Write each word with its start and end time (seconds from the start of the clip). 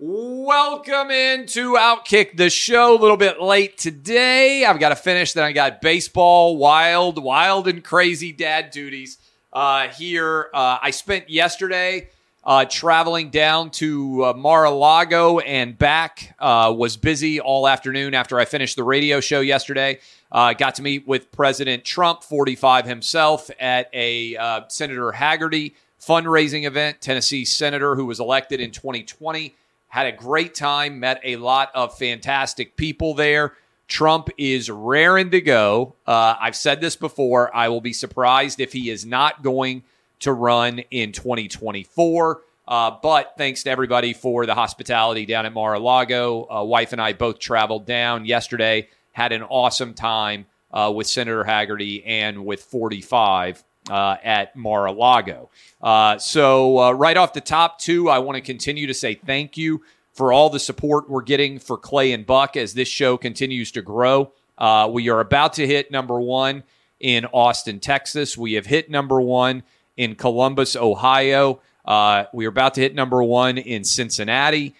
Welcome 0.00 1.10
into 1.10 1.72
Outkick 1.72 2.36
the 2.36 2.50
show. 2.50 2.94
A 2.94 3.00
little 3.00 3.16
bit 3.16 3.40
late 3.42 3.76
today. 3.76 4.64
I've 4.64 4.78
got 4.78 4.90
to 4.90 4.94
finish. 4.94 5.32
Then 5.32 5.42
I 5.42 5.50
got 5.50 5.80
baseball, 5.82 6.56
wild, 6.56 7.20
wild 7.20 7.66
and 7.66 7.82
crazy 7.82 8.30
dad 8.30 8.70
duties 8.70 9.18
uh, 9.52 9.88
here. 9.88 10.50
Uh, 10.54 10.78
I 10.80 10.92
spent 10.92 11.28
yesterday 11.28 12.10
uh, 12.44 12.64
traveling 12.66 13.30
down 13.30 13.70
to 13.72 14.26
uh, 14.26 14.32
Mar-a-Lago 14.34 15.40
and 15.40 15.76
back. 15.76 16.32
Uh, 16.38 16.72
was 16.78 16.96
busy 16.96 17.40
all 17.40 17.66
afternoon 17.66 18.14
after 18.14 18.38
I 18.38 18.44
finished 18.44 18.76
the 18.76 18.84
radio 18.84 19.18
show 19.18 19.40
yesterday. 19.40 19.98
Uh, 20.30 20.52
got 20.52 20.76
to 20.76 20.82
meet 20.82 21.08
with 21.08 21.32
President 21.32 21.84
Trump, 21.84 22.22
45 22.22 22.84
himself, 22.86 23.50
at 23.58 23.90
a 23.92 24.62
Senator 24.68 25.10
Hagerty 25.10 25.74
fundraising 26.00 26.68
event. 26.68 27.00
Tennessee 27.00 27.44
senator 27.44 27.96
who 27.96 28.06
was 28.06 28.20
elected 28.20 28.60
in 28.60 28.70
2020 28.70 29.56
had 29.88 30.06
a 30.06 30.12
great 30.12 30.54
time. 30.54 31.00
Met 31.00 31.20
a 31.24 31.36
lot 31.36 31.70
of 31.74 31.96
fantastic 31.96 32.76
people 32.76 33.14
there. 33.14 33.54
Trump 33.86 34.28
is 34.36 34.70
raring 34.70 35.30
to 35.30 35.40
go. 35.40 35.94
Uh, 36.06 36.36
I've 36.40 36.56
said 36.56 36.80
this 36.80 36.94
before. 36.94 37.54
I 37.56 37.68
will 37.68 37.80
be 37.80 37.94
surprised 37.94 38.60
if 38.60 38.72
he 38.72 38.90
is 38.90 39.06
not 39.06 39.42
going 39.42 39.82
to 40.20 40.32
run 40.32 40.80
in 40.90 41.12
2024. 41.12 42.42
Uh, 42.66 42.90
but 43.02 43.32
thanks 43.38 43.62
to 43.62 43.70
everybody 43.70 44.12
for 44.12 44.44
the 44.44 44.54
hospitality 44.54 45.24
down 45.24 45.46
at 45.46 45.54
Mar-a-Lago. 45.54 46.46
Uh, 46.50 46.64
wife 46.64 46.92
and 46.92 47.00
I 47.00 47.14
both 47.14 47.38
traveled 47.38 47.86
down 47.86 48.26
yesterday 48.26 48.88
had 49.18 49.32
an 49.32 49.42
awesome 49.42 49.94
time 49.94 50.46
uh, 50.70 50.92
with 50.94 51.06
Senator 51.06 51.42
Hagerty 51.42 52.04
and 52.06 52.44
with 52.44 52.62
45 52.62 53.64
uh, 53.90 54.16
at 54.22 54.54
Mar-a-Lago. 54.56 55.50
Uh, 55.80 56.18
so 56.18 56.78
uh, 56.78 56.92
right 56.92 57.16
off 57.16 57.32
the 57.32 57.40
top, 57.40 57.78
too, 57.78 58.08
I 58.08 58.18
want 58.18 58.36
to 58.36 58.42
continue 58.42 58.86
to 58.86 58.94
say 58.94 59.14
thank 59.14 59.56
you 59.56 59.82
for 60.12 60.32
all 60.32 60.50
the 60.50 60.58
support 60.58 61.08
we're 61.08 61.22
getting 61.22 61.58
for 61.58 61.76
Clay 61.76 62.12
and 62.12 62.26
Buck 62.26 62.56
as 62.56 62.74
this 62.74 62.88
show 62.88 63.16
continues 63.16 63.72
to 63.72 63.82
grow. 63.82 64.32
Uh, 64.56 64.88
we 64.92 65.08
are 65.08 65.20
about 65.20 65.54
to 65.54 65.66
hit 65.66 65.90
number 65.90 66.20
one 66.20 66.64
in 67.00 67.24
Austin, 67.26 67.78
Texas. 67.78 68.36
We 68.36 68.54
have 68.54 68.66
hit 68.66 68.90
number 68.90 69.20
one 69.20 69.62
in 69.96 70.16
Columbus, 70.16 70.74
Ohio. 70.74 71.60
Uh, 71.84 72.24
we 72.32 72.46
are 72.46 72.50
about 72.50 72.74
to 72.74 72.80
hit 72.80 72.94
number 72.94 73.22
one 73.22 73.58
in 73.58 73.84
Cincinnati 73.84 74.74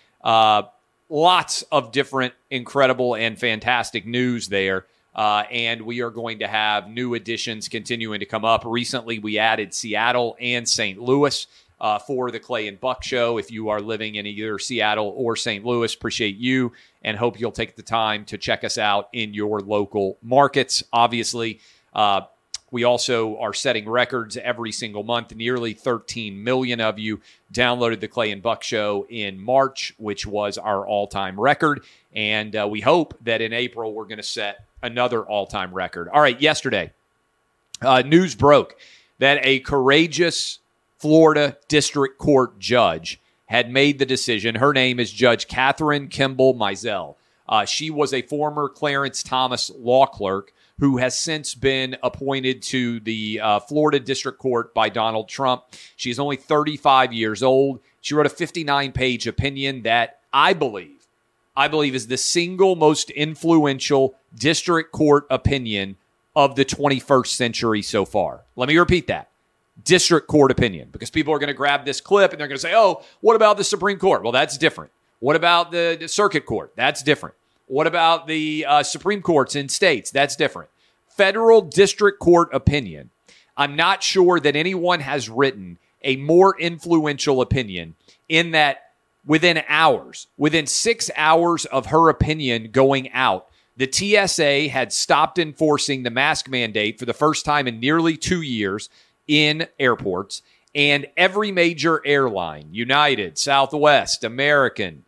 lots 1.08 1.62
of 1.72 1.92
different 1.92 2.34
incredible 2.50 3.14
and 3.14 3.38
fantastic 3.38 4.06
news 4.06 4.48
there. 4.48 4.86
Uh, 5.18 5.42
and 5.50 5.82
we 5.82 6.00
are 6.00 6.10
going 6.10 6.38
to 6.38 6.46
have 6.46 6.88
new 6.88 7.14
additions 7.14 7.66
continuing 7.66 8.20
to 8.20 8.24
come 8.24 8.44
up. 8.44 8.62
Recently, 8.64 9.18
we 9.18 9.36
added 9.36 9.74
Seattle 9.74 10.36
and 10.38 10.68
St. 10.68 11.02
Louis 11.02 11.44
uh, 11.80 11.98
for 11.98 12.30
the 12.30 12.38
Clay 12.38 12.68
and 12.68 12.78
Buck 12.78 13.02
show. 13.02 13.36
If 13.36 13.50
you 13.50 13.68
are 13.70 13.80
living 13.80 14.14
in 14.14 14.26
either 14.26 14.60
Seattle 14.60 15.12
or 15.16 15.34
St. 15.34 15.64
Louis, 15.64 15.92
appreciate 15.92 16.36
you 16.36 16.70
and 17.02 17.16
hope 17.16 17.40
you'll 17.40 17.50
take 17.50 17.74
the 17.74 17.82
time 17.82 18.26
to 18.26 18.38
check 18.38 18.62
us 18.62 18.78
out 18.78 19.08
in 19.12 19.34
your 19.34 19.58
local 19.58 20.18
markets. 20.22 20.84
Obviously, 20.92 21.58
uh, 21.94 22.20
we 22.70 22.84
also 22.84 23.38
are 23.38 23.54
setting 23.54 23.88
records 23.88 24.36
every 24.36 24.72
single 24.72 25.02
month. 25.02 25.34
Nearly 25.34 25.72
13 25.72 26.42
million 26.42 26.80
of 26.80 26.98
you 26.98 27.20
downloaded 27.52 28.00
the 28.00 28.08
Clay 28.08 28.30
and 28.30 28.42
Buck 28.42 28.62
Show 28.62 29.06
in 29.08 29.40
March, 29.40 29.94
which 29.98 30.26
was 30.26 30.58
our 30.58 30.86
all 30.86 31.06
time 31.06 31.38
record. 31.38 31.82
And 32.14 32.54
uh, 32.54 32.68
we 32.70 32.80
hope 32.80 33.14
that 33.22 33.40
in 33.40 33.52
April 33.52 33.94
we're 33.94 34.04
going 34.04 34.18
to 34.18 34.22
set 34.22 34.66
another 34.82 35.22
all 35.22 35.46
time 35.46 35.72
record. 35.72 36.08
All 36.08 36.20
right, 36.20 36.40
yesterday, 36.40 36.92
uh, 37.80 38.02
news 38.02 38.34
broke 38.34 38.76
that 39.18 39.40
a 39.42 39.60
courageous 39.60 40.58
Florida 40.98 41.56
District 41.68 42.18
Court 42.18 42.58
judge 42.58 43.20
had 43.46 43.70
made 43.70 43.98
the 43.98 44.06
decision. 44.06 44.56
Her 44.56 44.72
name 44.72 45.00
is 45.00 45.10
Judge 45.10 45.48
Kathryn 45.48 46.10
Kimball 46.10 46.54
Mizelle. 46.54 47.14
Uh, 47.48 47.64
she 47.64 47.88
was 47.88 48.12
a 48.12 48.22
former 48.22 48.68
Clarence 48.68 49.22
Thomas 49.22 49.70
law 49.70 50.04
clerk 50.04 50.52
who 50.78 50.98
has 50.98 51.18
since 51.18 51.54
been 51.54 51.96
appointed 52.02 52.62
to 52.62 53.00
the 53.00 53.40
uh, 53.40 53.60
Florida 53.60 53.98
District 53.98 54.38
Court 54.38 54.72
by 54.74 54.88
Donald 54.88 55.28
Trump. 55.28 55.64
She 55.96 56.10
is 56.10 56.18
only 56.18 56.36
35 56.36 57.12
years 57.12 57.42
old. 57.42 57.80
She 58.00 58.14
wrote 58.14 58.26
a 58.26 58.30
59 58.30 58.92
page 58.92 59.26
opinion 59.26 59.82
that 59.82 60.20
I 60.32 60.52
believe, 60.52 61.06
I 61.56 61.68
believe 61.68 61.94
is 61.94 62.06
the 62.06 62.16
single 62.16 62.76
most 62.76 63.10
influential 63.10 64.14
district 64.34 64.92
court 64.92 65.26
opinion 65.30 65.96
of 66.36 66.54
the 66.54 66.64
21st 66.64 67.26
century 67.26 67.82
so 67.82 68.04
far. 68.04 68.42
Let 68.54 68.68
me 68.68 68.76
repeat 68.78 69.08
that. 69.08 69.28
District 69.84 70.28
court 70.28 70.50
opinion, 70.50 70.88
because 70.92 71.10
people 71.10 71.32
are 71.34 71.38
going 71.38 71.48
to 71.48 71.54
grab 71.54 71.84
this 71.84 72.00
clip 72.00 72.32
and 72.32 72.40
they're 72.40 72.48
going 72.48 72.56
to 72.56 72.62
say, 72.62 72.74
oh, 72.74 73.02
what 73.20 73.34
about 73.34 73.56
the 73.56 73.64
Supreme 73.64 73.98
Court? 73.98 74.22
Well, 74.22 74.32
that's 74.32 74.58
different. 74.58 74.92
What 75.20 75.34
about 75.34 75.72
the, 75.72 75.96
the 75.98 76.08
circuit 76.08 76.46
court? 76.46 76.72
That's 76.76 77.02
different. 77.02 77.34
What 77.68 77.86
about 77.86 78.26
the 78.26 78.66
uh, 78.66 78.82
Supreme 78.82 79.22
Courts 79.22 79.54
in 79.54 79.68
states? 79.68 80.10
That's 80.10 80.36
different. 80.36 80.70
Federal 81.06 81.60
district 81.60 82.18
court 82.18 82.48
opinion. 82.52 83.10
I'm 83.56 83.76
not 83.76 84.02
sure 84.02 84.40
that 84.40 84.56
anyone 84.56 85.00
has 85.00 85.28
written 85.28 85.78
a 86.02 86.16
more 86.16 86.58
influential 86.58 87.40
opinion 87.40 87.94
in 88.28 88.52
that 88.52 88.92
within 89.26 89.62
hours, 89.68 90.28
within 90.36 90.66
six 90.66 91.10
hours 91.16 91.66
of 91.66 91.86
her 91.86 92.08
opinion 92.08 92.70
going 92.70 93.12
out, 93.12 93.48
the 93.76 93.90
TSA 93.90 94.68
had 94.68 94.92
stopped 94.92 95.38
enforcing 95.38 96.02
the 96.02 96.10
mask 96.10 96.48
mandate 96.48 96.98
for 96.98 97.04
the 97.04 97.12
first 97.12 97.44
time 97.44 97.68
in 97.68 97.78
nearly 97.78 98.16
two 98.16 98.42
years 98.42 98.88
in 99.26 99.68
airports. 99.78 100.42
And 100.74 101.06
every 101.16 101.52
major 101.52 102.04
airline, 102.06 102.68
United, 102.72 103.38
Southwest, 103.38 104.24
American, 104.24 105.04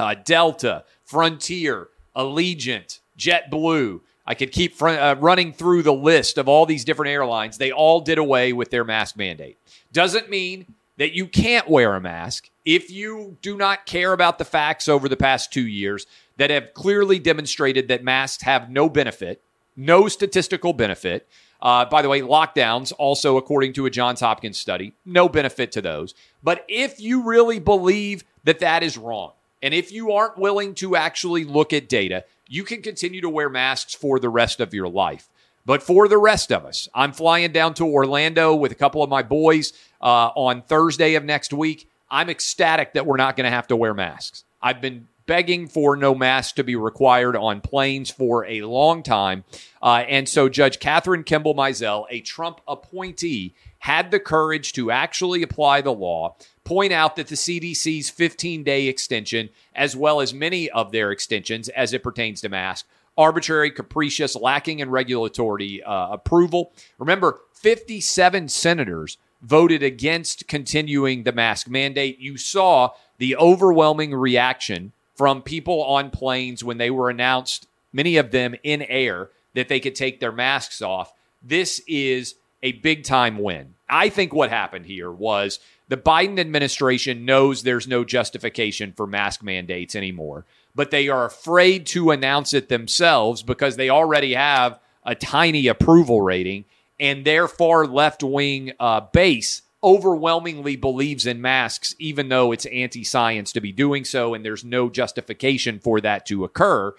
uh, 0.00 0.14
Delta, 0.14 0.84
Frontier, 1.04 1.88
Allegiant, 2.16 3.00
JetBlue. 3.18 4.00
I 4.26 4.34
could 4.34 4.52
keep 4.52 4.74
fr- 4.74 4.88
uh, 4.88 5.14
running 5.14 5.52
through 5.52 5.82
the 5.82 5.92
list 5.92 6.38
of 6.38 6.48
all 6.48 6.66
these 6.66 6.84
different 6.84 7.10
airlines. 7.10 7.58
They 7.58 7.72
all 7.72 8.00
did 8.00 8.18
away 8.18 8.52
with 8.52 8.70
their 8.70 8.84
mask 8.84 9.16
mandate. 9.16 9.58
Doesn't 9.92 10.30
mean 10.30 10.66
that 10.96 11.12
you 11.12 11.26
can't 11.26 11.68
wear 11.68 11.94
a 11.94 12.00
mask 12.00 12.50
if 12.64 12.90
you 12.90 13.36
do 13.42 13.56
not 13.56 13.86
care 13.86 14.12
about 14.12 14.38
the 14.38 14.44
facts 14.44 14.88
over 14.88 15.08
the 15.08 15.16
past 15.16 15.52
two 15.52 15.66
years 15.66 16.06
that 16.36 16.50
have 16.50 16.74
clearly 16.74 17.18
demonstrated 17.18 17.88
that 17.88 18.04
masks 18.04 18.42
have 18.42 18.70
no 18.70 18.88
benefit, 18.88 19.42
no 19.76 20.08
statistical 20.08 20.72
benefit. 20.72 21.26
Uh, 21.62 21.84
by 21.84 22.00
the 22.00 22.08
way, 22.08 22.22
lockdowns, 22.22 22.92
also 22.98 23.36
according 23.36 23.72
to 23.74 23.84
a 23.84 23.90
Johns 23.90 24.20
Hopkins 24.20 24.58
study, 24.58 24.94
no 25.04 25.28
benefit 25.28 25.72
to 25.72 25.82
those. 25.82 26.14
But 26.42 26.64
if 26.68 27.00
you 27.00 27.24
really 27.24 27.58
believe 27.58 28.24
that 28.44 28.60
that 28.60 28.82
is 28.82 28.96
wrong, 28.96 29.32
and 29.62 29.74
if 29.74 29.92
you 29.92 30.12
aren't 30.12 30.38
willing 30.38 30.74
to 30.76 30.96
actually 30.96 31.44
look 31.44 31.72
at 31.72 31.88
data, 31.88 32.24
you 32.48 32.64
can 32.64 32.82
continue 32.82 33.20
to 33.20 33.28
wear 33.28 33.48
masks 33.48 33.94
for 33.94 34.18
the 34.18 34.28
rest 34.28 34.60
of 34.60 34.74
your 34.74 34.88
life. 34.88 35.28
But 35.66 35.82
for 35.82 36.08
the 36.08 36.18
rest 36.18 36.50
of 36.50 36.64
us, 36.64 36.88
I'm 36.94 37.12
flying 37.12 37.52
down 37.52 37.74
to 37.74 37.84
Orlando 37.84 38.54
with 38.54 38.72
a 38.72 38.76
couple 38.76 39.02
of 39.02 39.10
my 39.10 39.22
boys 39.22 39.72
uh, 40.00 40.30
on 40.34 40.62
Thursday 40.62 41.14
of 41.14 41.24
next 41.24 41.52
week. 41.52 41.88
I'm 42.10 42.30
ecstatic 42.30 42.94
that 42.94 43.06
we're 43.06 43.18
not 43.18 43.36
going 43.36 43.44
to 43.44 43.54
have 43.54 43.68
to 43.68 43.76
wear 43.76 43.94
masks. 43.94 44.44
I've 44.60 44.80
been 44.80 45.06
begging 45.26 45.68
for 45.68 45.94
no 45.94 46.12
masks 46.12 46.54
to 46.54 46.64
be 46.64 46.74
required 46.74 47.36
on 47.36 47.60
planes 47.60 48.10
for 48.10 48.44
a 48.46 48.62
long 48.62 49.02
time. 49.02 49.44
Uh, 49.80 50.02
and 50.08 50.28
so 50.28 50.48
Judge 50.48 50.80
Kathryn 50.80 51.24
Kimball 51.24 51.54
Mizelle, 51.54 52.06
a 52.10 52.20
Trump 52.20 52.60
appointee, 52.66 53.54
had 53.78 54.10
the 54.10 54.18
courage 54.18 54.72
to 54.72 54.90
actually 54.90 55.42
apply 55.42 55.82
the 55.82 55.92
law 55.92 56.34
point 56.64 56.92
out 56.92 57.16
that 57.16 57.28
the 57.28 57.34
CDC's 57.34 58.10
15 58.10 58.62
day 58.62 58.86
extension, 58.86 59.50
as 59.74 59.96
well 59.96 60.20
as 60.20 60.34
many 60.34 60.70
of 60.70 60.92
their 60.92 61.10
extensions 61.10 61.68
as 61.70 61.92
it 61.92 62.02
pertains 62.02 62.40
to 62.40 62.48
masks, 62.48 62.88
arbitrary, 63.16 63.70
capricious, 63.70 64.36
lacking 64.36 64.78
in 64.78 64.90
regulatory 64.90 65.82
uh, 65.82 66.08
approval. 66.10 66.72
Remember, 66.98 67.40
57 67.52 68.48
senators 68.48 69.18
voted 69.42 69.82
against 69.82 70.46
continuing 70.48 71.22
the 71.22 71.32
mask 71.32 71.68
mandate. 71.68 72.18
You 72.18 72.36
saw 72.36 72.90
the 73.18 73.36
overwhelming 73.36 74.14
reaction 74.14 74.92
from 75.14 75.42
people 75.42 75.82
on 75.82 76.10
planes 76.10 76.64
when 76.64 76.78
they 76.78 76.90
were 76.90 77.10
announced, 77.10 77.66
many 77.92 78.16
of 78.16 78.30
them 78.30 78.54
in 78.62 78.82
air, 78.82 79.30
that 79.54 79.68
they 79.68 79.80
could 79.80 79.94
take 79.94 80.20
their 80.20 80.32
masks 80.32 80.80
off. 80.80 81.12
This 81.42 81.82
is 81.86 82.36
a 82.62 82.72
big 82.72 83.04
time 83.04 83.38
win. 83.38 83.74
I 83.88 84.08
think 84.08 84.32
what 84.32 84.50
happened 84.50 84.86
here 84.86 85.10
was 85.10 85.58
the 85.90 85.96
Biden 85.96 86.38
administration 86.38 87.24
knows 87.24 87.64
there's 87.64 87.88
no 87.88 88.04
justification 88.04 88.92
for 88.92 89.08
mask 89.08 89.42
mandates 89.42 89.96
anymore, 89.96 90.46
but 90.72 90.92
they 90.92 91.08
are 91.08 91.24
afraid 91.24 91.84
to 91.86 92.12
announce 92.12 92.54
it 92.54 92.68
themselves 92.68 93.42
because 93.42 93.74
they 93.74 93.90
already 93.90 94.34
have 94.34 94.78
a 95.04 95.16
tiny 95.16 95.66
approval 95.66 96.22
rating, 96.22 96.64
and 97.00 97.24
their 97.24 97.48
far 97.48 97.88
left 97.88 98.22
wing 98.22 98.70
uh, 98.78 99.00
base 99.00 99.62
overwhelmingly 99.82 100.76
believes 100.76 101.26
in 101.26 101.40
masks, 101.40 101.96
even 101.98 102.28
though 102.28 102.52
it's 102.52 102.66
anti 102.66 103.02
science 103.02 103.50
to 103.50 103.60
be 103.60 103.72
doing 103.72 104.04
so, 104.04 104.32
and 104.32 104.44
there's 104.44 104.64
no 104.64 104.88
justification 104.90 105.80
for 105.80 106.00
that 106.00 106.24
to 106.26 106.44
occur. 106.44 106.94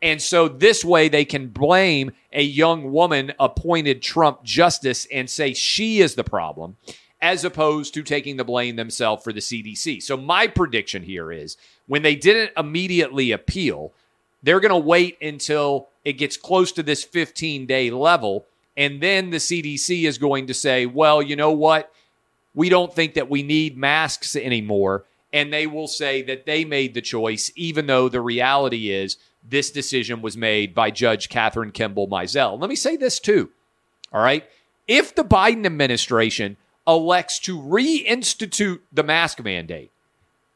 And 0.00 0.22
so 0.22 0.46
this 0.46 0.84
way 0.84 1.08
they 1.08 1.24
can 1.24 1.48
blame 1.48 2.12
a 2.32 2.44
young 2.44 2.92
woman 2.92 3.32
appointed 3.40 4.02
Trump 4.02 4.44
justice 4.44 5.04
and 5.10 5.28
say 5.28 5.52
she 5.52 6.00
is 6.00 6.14
the 6.14 6.22
problem, 6.22 6.76
as 7.20 7.44
opposed 7.44 7.94
to 7.94 8.02
taking 8.02 8.36
the 8.36 8.44
blame 8.44 8.76
themselves 8.76 9.22
for 9.22 9.32
the 9.32 9.40
CDC. 9.40 10.02
So 10.02 10.16
my 10.16 10.46
prediction 10.46 11.02
here 11.02 11.32
is 11.32 11.56
when 11.86 12.02
they 12.02 12.14
didn't 12.14 12.52
immediately 12.56 13.32
appeal, 13.32 13.92
they're 14.42 14.60
going 14.60 14.70
to 14.70 14.76
wait 14.76 15.16
until 15.22 15.88
it 16.04 16.14
gets 16.14 16.36
close 16.36 16.72
to 16.72 16.82
this 16.82 17.04
15 17.04 17.66
day 17.66 17.90
level. 17.90 18.46
And 18.76 19.00
then 19.00 19.30
the 19.30 19.38
CDC 19.38 20.04
is 20.04 20.18
going 20.18 20.46
to 20.48 20.54
say, 20.54 20.84
well, 20.84 21.22
you 21.22 21.36
know 21.36 21.52
what? 21.52 21.90
we 22.56 22.70
don't 22.70 22.92
think 22.92 23.14
that 23.14 23.30
we 23.30 23.44
need 23.44 23.76
masks 23.76 24.34
anymore. 24.34 25.04
And 25.32 25.52
they 25.52 25.66
will 25.68 25.86
say 25.86 26.22
that 26.22 26.46
they 26.46 26.64
made 26.64 26.94
the 26.94 27.02
choice, 27.02 27.52
even 27.54 27.86
though 27.86 28.08
the 28.08 28.22
reality 28.22 28.90
is 28.90 29.18
this 29.48 29.70
decision 29.70 30.22
was 30.22 30.36
made 30.36 30.74
by 30.74 30.90
Judge 30.90 31.28
Kathryn 31.28 31.72
Kimball 31.72 32.08
Mizelle. 32.08 32.58
Let 32.58 32.70
me 32.70 32.74
say 32.74 32.96
this 32.96 33.20
too. 33.20 33.50
All 34.12 34.22
right. 34.22 34.48
If 34.88 35.14
the 35.14 35.24
Biden 35.24 35.66
administration 35.66 36.56
elects 36.86 37.38
to 37.40 37.58
reinstitute 37.58 38.80
the 38.92 39.02
mask 39.02 39.42
mandate, 39.42 39.90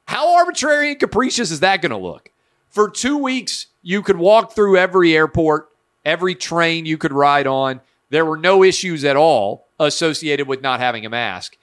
how 0.06 0.36
arbitrary 0.36 0.90
and 0.90 1.00
capricious 1.00 1.50
is 1.50 1.60
that 1.60 1.82
going 1.82 1.90
to 1.90 1.96
look? 1.96 2.30
For 2.68 2.88
two 2.88 3.16
weeks, 3.16 3.66
you 3.82 4.02
could 4.02 4.18
walk 4.18 4.52
through 4.52 4.76
every 4.76 5.16
airport, 5.16 5.68
every 6.04 6.34
train 6.34 6.86
you 6.86 6.98
could 6.98 7.12
ride 7.12 7.46
on. 7.46 7.80
There 8.10 8.24
were 8.24 8.36
no 8.36 8.62
issues 8.62 9.04
at 9.04 9.16
all 9.16 9.66
associated 9.78 10.46
with 10.46 10.62
not 10.62 10.80
having 10.80 11.06
a 11.06 11.10
mask. 11.10 11.56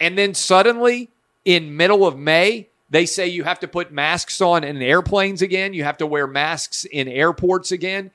And 0.00 0.18
then 0.18 0.34
suddenly, 0.34 1.10
in 1.44 1.76
middle 1.76 2.06
of 2.06 2.18
May, 2.18 2.68
they 2.90 3.06
say 3.06 3.26
you 3.26 3.44
have 3.44 3.60
to 3.60 3.68
put 3.68 3.90
masks 3.90 4.40
on 4.40 4.64
in 4.64 4.80
airplanes 4.80 5.42
again. 5.42 5.74
You 5.74 5.84
have 5.84 5.96
to 5.98 6.06
wear 6.06 6.26
masks 6.26 6.84
in 6.84 7.08
airports 7.08 7.72
again. 7.72 8.10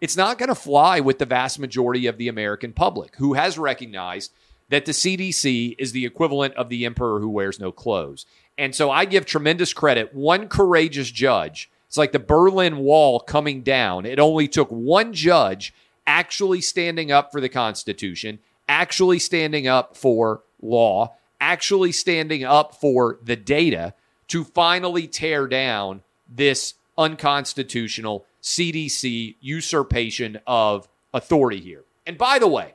It's 0.00 0.16
not 0.16 0.38
going 0.38 0.48
to 0.48 0.54
fly 0.54 1.00
with 1.00 1.18
the 1.18 1.26
vast 1.26 1.58
majority 1.58 2.06
of 2.06 2.16
the 2.16 2.28
American 2.28 2.72
public 2.72 3.16
who 3.16 3.34
has 3.34 3.58
recognized 3.58 4.32
that 4.72 4.86
the 4.86 4.92
CDC 4.92 5.74
is 5.76 5.92
the 5.92 6.06
equivalent 6.06 6.54
of 6.54 6.70
the 6.70 6.86
emperor 6.86 7.20
who 7.20 7.28
wears 7.28 7.60
no 7.60 7.70
clothes. 7.70 8.24
And 8.56 8.74
so 8.74 8.90
I 8.90 9.04
give 9.04 9.26
tremendous 9.26 9.74
credit. 9.74 10.14
One 10.14 10.48
courageous 10.48 11.10
judge, 11.10 11.70
it's 11.88 11.98
like 11.98 12.12
the 12.12 12.18
Berlin 12.18 12.78
Wall 12.78 13.20
coming 13.20 13.60
down. 13.60 14.06
It 14.06 14.18
only 14.18 14.48
took 14.48 14.70
one 14.70 15.12
judge 15.12 15.74
actually 16.06 16.62
standing 16.62 17.12
up 17.12 17.32
for 17.32 17.38
the 17.38 17.50
Constitution, 17.50 18.38
actually 18.66 19.18
standing 19.18 19.66
up 19.66 19.94
for 19.94 20.40
law, 20.62 21.16
actually 21.38 21.92
standing 21.92 22.42
up 22.42 22.74
for 22.74 23.18
the 23.22 23.36
data 23.36 23.92
to 24.28 24.42
finally 24.42 25.06
tear 25.06 25.46
down 25.46 26.00
this 26.26 26.72
unconstitutional 26.96 28.24
CDC 28.42 29.34
usurpation 29.38 30.40
of 30.46 30.88
authority 31.12 31.60
here. 31.60 31.84
And 32.06 32.16
by 32.16 32.38
the 32.38 32.48
way, 32.48 32.72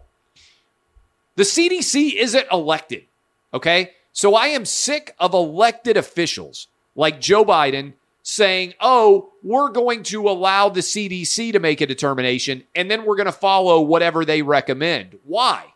the 1.38 1.44
CDC 1.44 2.16
isn't 2.16 2.48
elected, 2.52 3.06
okay? 3.54 3.92
So 4.12 4.34
I 4.34 4.48
am 4.48 4.66
sick 4.66 5.16
of 5.20 5.36
elected 5.36 5.96
officials 5.96 6.68
like 6.96 7.22
Joe 7.22 7.46
Biden 7.46 7.94
saying, 8.24 8.74
oh, 8.82 9.30
we're 9.44 9.70
going 9.70 10.02
to 10.04 10.28
allow 10.28 10.68
the 10.68 10.80
CDC 10.80 11.54
to 11.54 11.60
make 11.60 11.80
a 11.80 11.86
determination 11.86 12.64
and 12.76 12.90
then 12.90 13.06
we're 13.06 13.16
going 13.16 13.28
to 13.28 13.32
follow 13.32 13.80
whatever 13.82 14.26
they 14.26 14.42
recommend. 14.42 15.20
Why? 15.24 15.74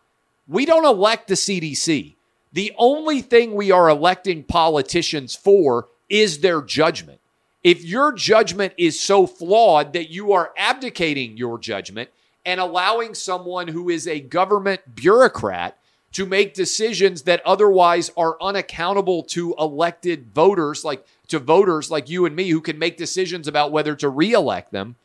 We 0.47 0.65
don't 0.65 0.83
elect 0.83 1.27
the 1.27 1.35
CDC. 1.35 2.15
The 2.51 2.73
only 2.77 3.21
thing 3.21 3.53
we 3.53 3.69
are 3.69 3.87
electing 3.87 4.43
politicians 4.43 5.35
for 5.35 5.89
is 6.09 6.39
their 6.39 6.63
judgment. 6.63 7.19
If 7.63 7.85
your 7.85 8.11
judgment 8.13 8.73
is 8.79 8.99
so 8.99 9.27
flawed 9.27 9.93
that 9.93 10.09
you 10.09 10.33
are 10.33 10.51
abdicating 10.57 11.37
your 11.37 11.59
judgment 11.59 12.09
and 12.45 12.59
allowing 12.59 13.13
someone 13.13 13.67
who 13.67 13.89
is 13.89 14.07
a 14.07 14.19
government 14.19 14.95
bureaucrat 14.95 15.77
to 16.13 16.25
make 16.25 16.53
decisions 16.53 17.21
that 17.21 17.41
otherwise 17.45 18.11
are 18.17 18.37
unaccountable 18.41 19.23
to 19.23 19.55
elected 19.57 20.33
voters 20.33 20.83
like 20.83 21.05
to 21.27 21.39
voters 21.39 21.89
like 21.89 22.09
you 22.09 22.25
and 22.25 22.35
me 22.35 22.49
who 22.49 22.59
can 22.59 22.77
make 22.77 22.97
decisions 22.97 23.47
about 23.47 23.71
whether 23.71 23.95
to 23.95 24.09
reelect 24.09 24.71
them 24.71 24.95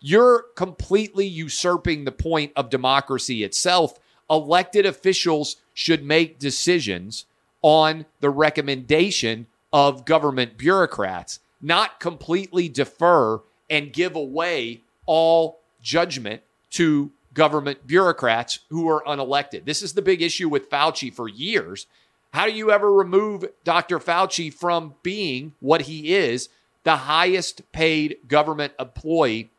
you're 0.00 0.44
completely 0.54 1.26
usurping 1.26 2.04
the 2.04 2.12
point 2.12 2.52
of 2.54 2.70
democracy 2.70 3.42
itself. 3.42 3.98
Elected 4.30 4.86
officials 4.86 5.56
should 5.74 6.04
make 6.04 6.38
decisions 6.38 7.24
on 7.62 8.06
the 8.20 8.30
recommendation 8.30 9.46
of 9.72 10.04
government 10.04 10.56
bureaucrats, 10.56 11.40
not 11.60 11.98
completely 12.00 12.68
defer 12.68 13.40
and 13.68 13.92
give 13.92 14.14
away 14.14 14.82
all 15.06 15.60
judgment 15.82 16.42
to 16.76 17.10
government 17.32 17.86
bureaucrats 17.86 18.58
who 18.68 18.86
are 18.88 19.02
unelected. 19.06 19.64
This 19.64 19.82
is 19.82 19.94
the 19.94 20.02
big 20.02 20.20
issue 20.20 20.48
with 20.48 20.68
Fauci 20.68 21.12
for 21.12 21.26
years. 21.26 21.86
How 22.34 22.44
do 22.44 22.52
you 22.52 22.70
ever 22.70 22.92
remove 22.92 23.46
Dr. 23.64 23.98
Fauci 23.98 24.52
from 24.52 24.94
being 25.02 25.54
what 25.60 25.82
he 25.82 26.14
is, 26.14 26.50
the 26.84 26.96
highest 26.96 27.72
paid 27.72 28.18
government 28.28 28.74
employee 28.78 29.50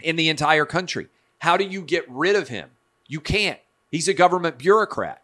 in 0.00 0.16
the 0.16 0.30
entire 0.30 0.64
country? 0.64 1.08
How 1.40 1.58
do 1.58 1.64
you 1.64 1.82
get 1.82 2.08
rid 2.08 2.34
of 2.34 2.48
him? 2.48 2.70
You 3.06 3.20
can't. 3.20 3.60
He's 3.90 4.08
a 4.08 4.14
government 4.14 4.56
bureaucrat. 4.56 5.20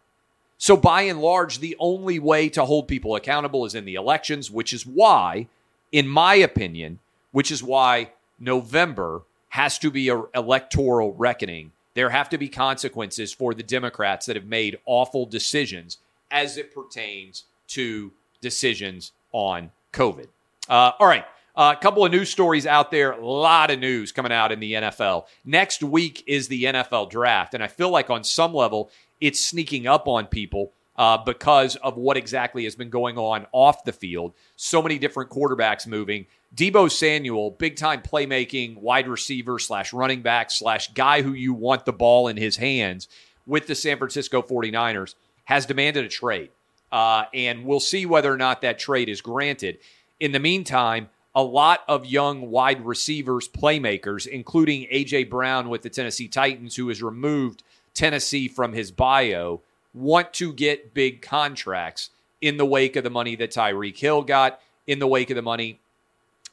So, 0.59 0.77
by 0.77 1.01
and 1.01 1.19
large, 1.19 1.57
the 1.57 1.75
only 1.79 2.19
way 2.19 2.49
to 2.49 2.65
hold 2.65 2.87
people 2.87 3.15
accountable 3.15 3.65
is 3.65 3.73
in 3.73 3.85
the 3.85 3.95
elections, 3.95 4.51
which 4.51 4.73
is 4.73 4.85
why, 4.85 5.47
in 5.91 6.07
my 6.07 6.35
opinion, 6.35 6.99
which 7.31 7.51
is 7.51 7.63
why 7.63 8.11
November 8.39 9.23
has 9.55 9.79
to 9.79 9.89
be 9.89 10.09
an 10.09 10.21
electoral 10.35 11.13
reckoning. 11.13 11.71
There 11.93 12.09
have 12.09 12.27
to 12.31 12.37
be 12.37 12.49
consequences 12.49 13.31
for 13.31 13.53
the 13.53 13.63
Democrats 13.63 14.25
that 14.25 14.35
have 14.35 14.47
made 14.47 14.77
awful 14.85 15.25
decisions 15.25 15.97
as 16.29 16.57
it 16.57 16.75
pertains 16.75 17.45
to 17.69 18.11
decisions 18.41 19.13
on 19.31 19.71
COVID. 19.93 20.27
Uh, 20.67 20.91
all 20.99 21.07
right. 21.07 21.23
A 21.55 21.59
uh, 21.59 21.75
couple 21.75 22.03
of 22.03 22.11
news 22.11 22.29
stories 22.29 22.67
out 22.67 22.91
there. 22.91 23.13
A 23.13 23.25
lot 23.25 23.71
of 23.71 23.79
news 23.79 24.11
coming 24.11 24.33
out 24.33 24.51
in 24.51 24.59
the 24.59 24.73
NFL. 24.73 25.27
Next 25.45 25.81
week 25.81 26.21
is 26.27 26.49
the 26.49 26.65
NFL 26.65 27.09
draft. 27.09 27.53
And 27.53 27.63
I 27.63 27.67
feel 27.67 27.89
like 27.89 28.09
on 28.09 28.25
some 28.25 28.53
level, 28.53 28.91
it's 29.21 29.39
sneaking 29.39 29.87
up 29.87 30.05
on 30.09 30.25
people 30.25 30.73
uh, 30.97 31.17
because 31.17 31.77
of 31.77 31.95
what 31.95 32.17
exactly 32.17 32.65
has 32.65 32.75
been 32.75 32.89
going 32.89 33.17
on 33.17 33.45
off 33.53 33.85
the 33.85 33.93
field. 33.93 34.33
So 34.57 34.81
many 34.81 34.99
different 34.99 35.29
quarterbacks 35.29 35.87
moving. 35.87 36.25
Deebo 36.55 36.89
Samuel, 36.89 37.51
big 37.51 37.75
time 37.75 38.01
playmaking 38.01 38.77
wide 38.77 39.07
receiver 39.07 39.59
slash 39.59 39.91
running 39.91 40.21
back 40.21 40.49
slash 40.49 40.93
guy 40.93 41.21
who 41.21 41.33
you 41.33 41.53
want 41.53 41.85
the 41.85 41.91
ball 41.91 42.27
in 42.27 42.37
his 42.37 42.55
hands 42.57 43.09
with 43.45 43.67
the 43.67 43.75
San 43.75 43.97
Francisco 43.97 44.41
49ers, 44.41 45.15
has 45.45 45.65
demanded 45.65 46.05
a 46.05 46.09
trade. 46.09 46.49
Uh, 46.91 47.25
and 47.33 47.65
we'll 47.65 47.81
see 47.81 48.05
whether 48.05 48.31
or 48.31 48.37
not 48.37 48.61
that 48.61 48.79
trade 48.79 49.09
is 49.09 49.21
granted. 49.21 49.79
In 50.19 50.31
the 50.31 50.39
meantime, 50.39 51.09
a 51.35 51.43
lot 51.43 51.81
of 51.89 52.05
young 52.05 52.49
wide 52.49 52.85
receivers, 52.85 53.49
playmakers, 53.49 54.25
including 54.25 54.87
A.J. 54.89 55.25
Brown 55.25 55.67
with 55.67 55.81
the 55.81 55.89
Tennessee 55.89 56.29
Titans, 56.29 56.77
who 56.77 56.87
has 56.87 57.03
removed 57.03 57.63
Tennessee 57.93 58.47
from 58.47 58.71
his 58.71 58.91
bio, 58.91 59.61
want 59.93 60.31
to 60.33 60.53
get 60.53 60.93
big 60.93 61.21
contracts 61.21 62.11
in 62.39 62.55
the 62.55 62.65
wake 62.65 62.95
of 62.95 63.03
the 63.03 63.09
money 63.09 63.35
that 63.35 63.51
Tyreek 63.51 63.97
Hill 63.97 64.21
got, 64.21 64.61
in 64.87 64.99
the 64.99 65.07
wake 65.07 65.29
of 65.29 65.35
the 65.35 65.41
money 65.41 65.79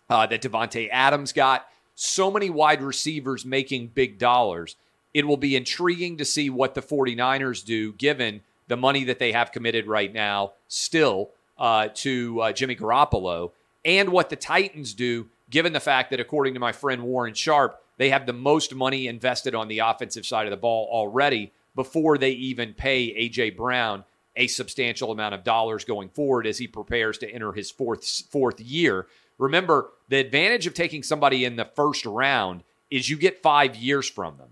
uh, 0.09 0.27
that 0.27 0.43
Davante 0.43 0.89
Adams 0.91 1.33
got. 1.33 1.67
So 1.95 2.31
many 2.31 2.51
wide 2.51 2.83
receivers 2.83 3.45
making 3.45 3.89
big 3.89 4.19
dollars. 4.19 4.77
It 5.15 5.27
will 5.27 5.37
be 5.37 5.57
intriguing 5.57 6.17
to 6.19 6.25
see 6.25 6.49
what 6.49 6.75
the 6.75 6.83
49ers 6.83 7.65
do 7.65 7.93
given 7.93 8.41
the 8.69 8.77
money 8.77 9.05
that 9.05 9.19
they 9.19 9.33
have 9.33 9.53
committed 9.53 9.87
right 9.87 10.13
now 10.13 10.53
still 10.69 11.31
uh, 11.59 11.89
to 11.95 12.41
uh, 12.41 12.53
Jimmy 12.53 12.75
Garoppolo 12.75 13.53
and 13.85 14.11
what 14.11 14.31
the 14.31 14.37
Titans 14.37 14.95
do, 14.95 15.29
given 15.51 15.73
the 15.73 15.81
fact 15.81 16.11
that, 16.11 16.21
according 16.21 16.55
to 16.55 16.61
my 16.61 16.73
friend 16.73 17.03
Warren 17.03 17.35
Sharp, 17.35 17.83
they 17.99 18.11
have 18.11 18.27
the 18.27 18.33
most 18.33 18.75
money 18.75 19.07
invested 19.07 19.55
on 19.55 19.69
the 19.69 19.81
offensive 19.81 20.25
side 20.25 20.47
of 20.47 20.51
the 20.51 20.57
ball 20.57 20.89
already 20.91 21.53
before 21.75 22.19
they 22.19 22.31
even 22.31 22.75
pay 22.75 23.13
A.J. 23.17 23.51
Brown 23.51 24.05
a 24.35 24.47
substantial 24.47 25.13
amount 25.13 25.35
of 25.35 25.45
dollars 25.45 25.85
going 25.85 26.09
forward 26.09 26.47
as 26.47 26.59
he 26.59 26.67
prepares 26.67 27.19
to 27.19 27.29
enter 27.29 27.53
his 27.53 27.71
fourth 27.71 28.05
fourth 28.31 28.61
year. 28.61 29.07
Remember, 29.43 29.91
the 30.09 30.19
advantage 30.19 30.69
of 30.69 30.75
taking 30.75 31.03
somebody 31.03 31.45
in 31.45 31.57
the 31.57 31.65
first 31.65 32.07
round 32.07 32.63
is 32.91 33.11
you 33.11 33.17
get 33.17 33.43
five 33.43 33.75
years 33.75 34.09
from 34.09 34.37
them. 34.37 34.51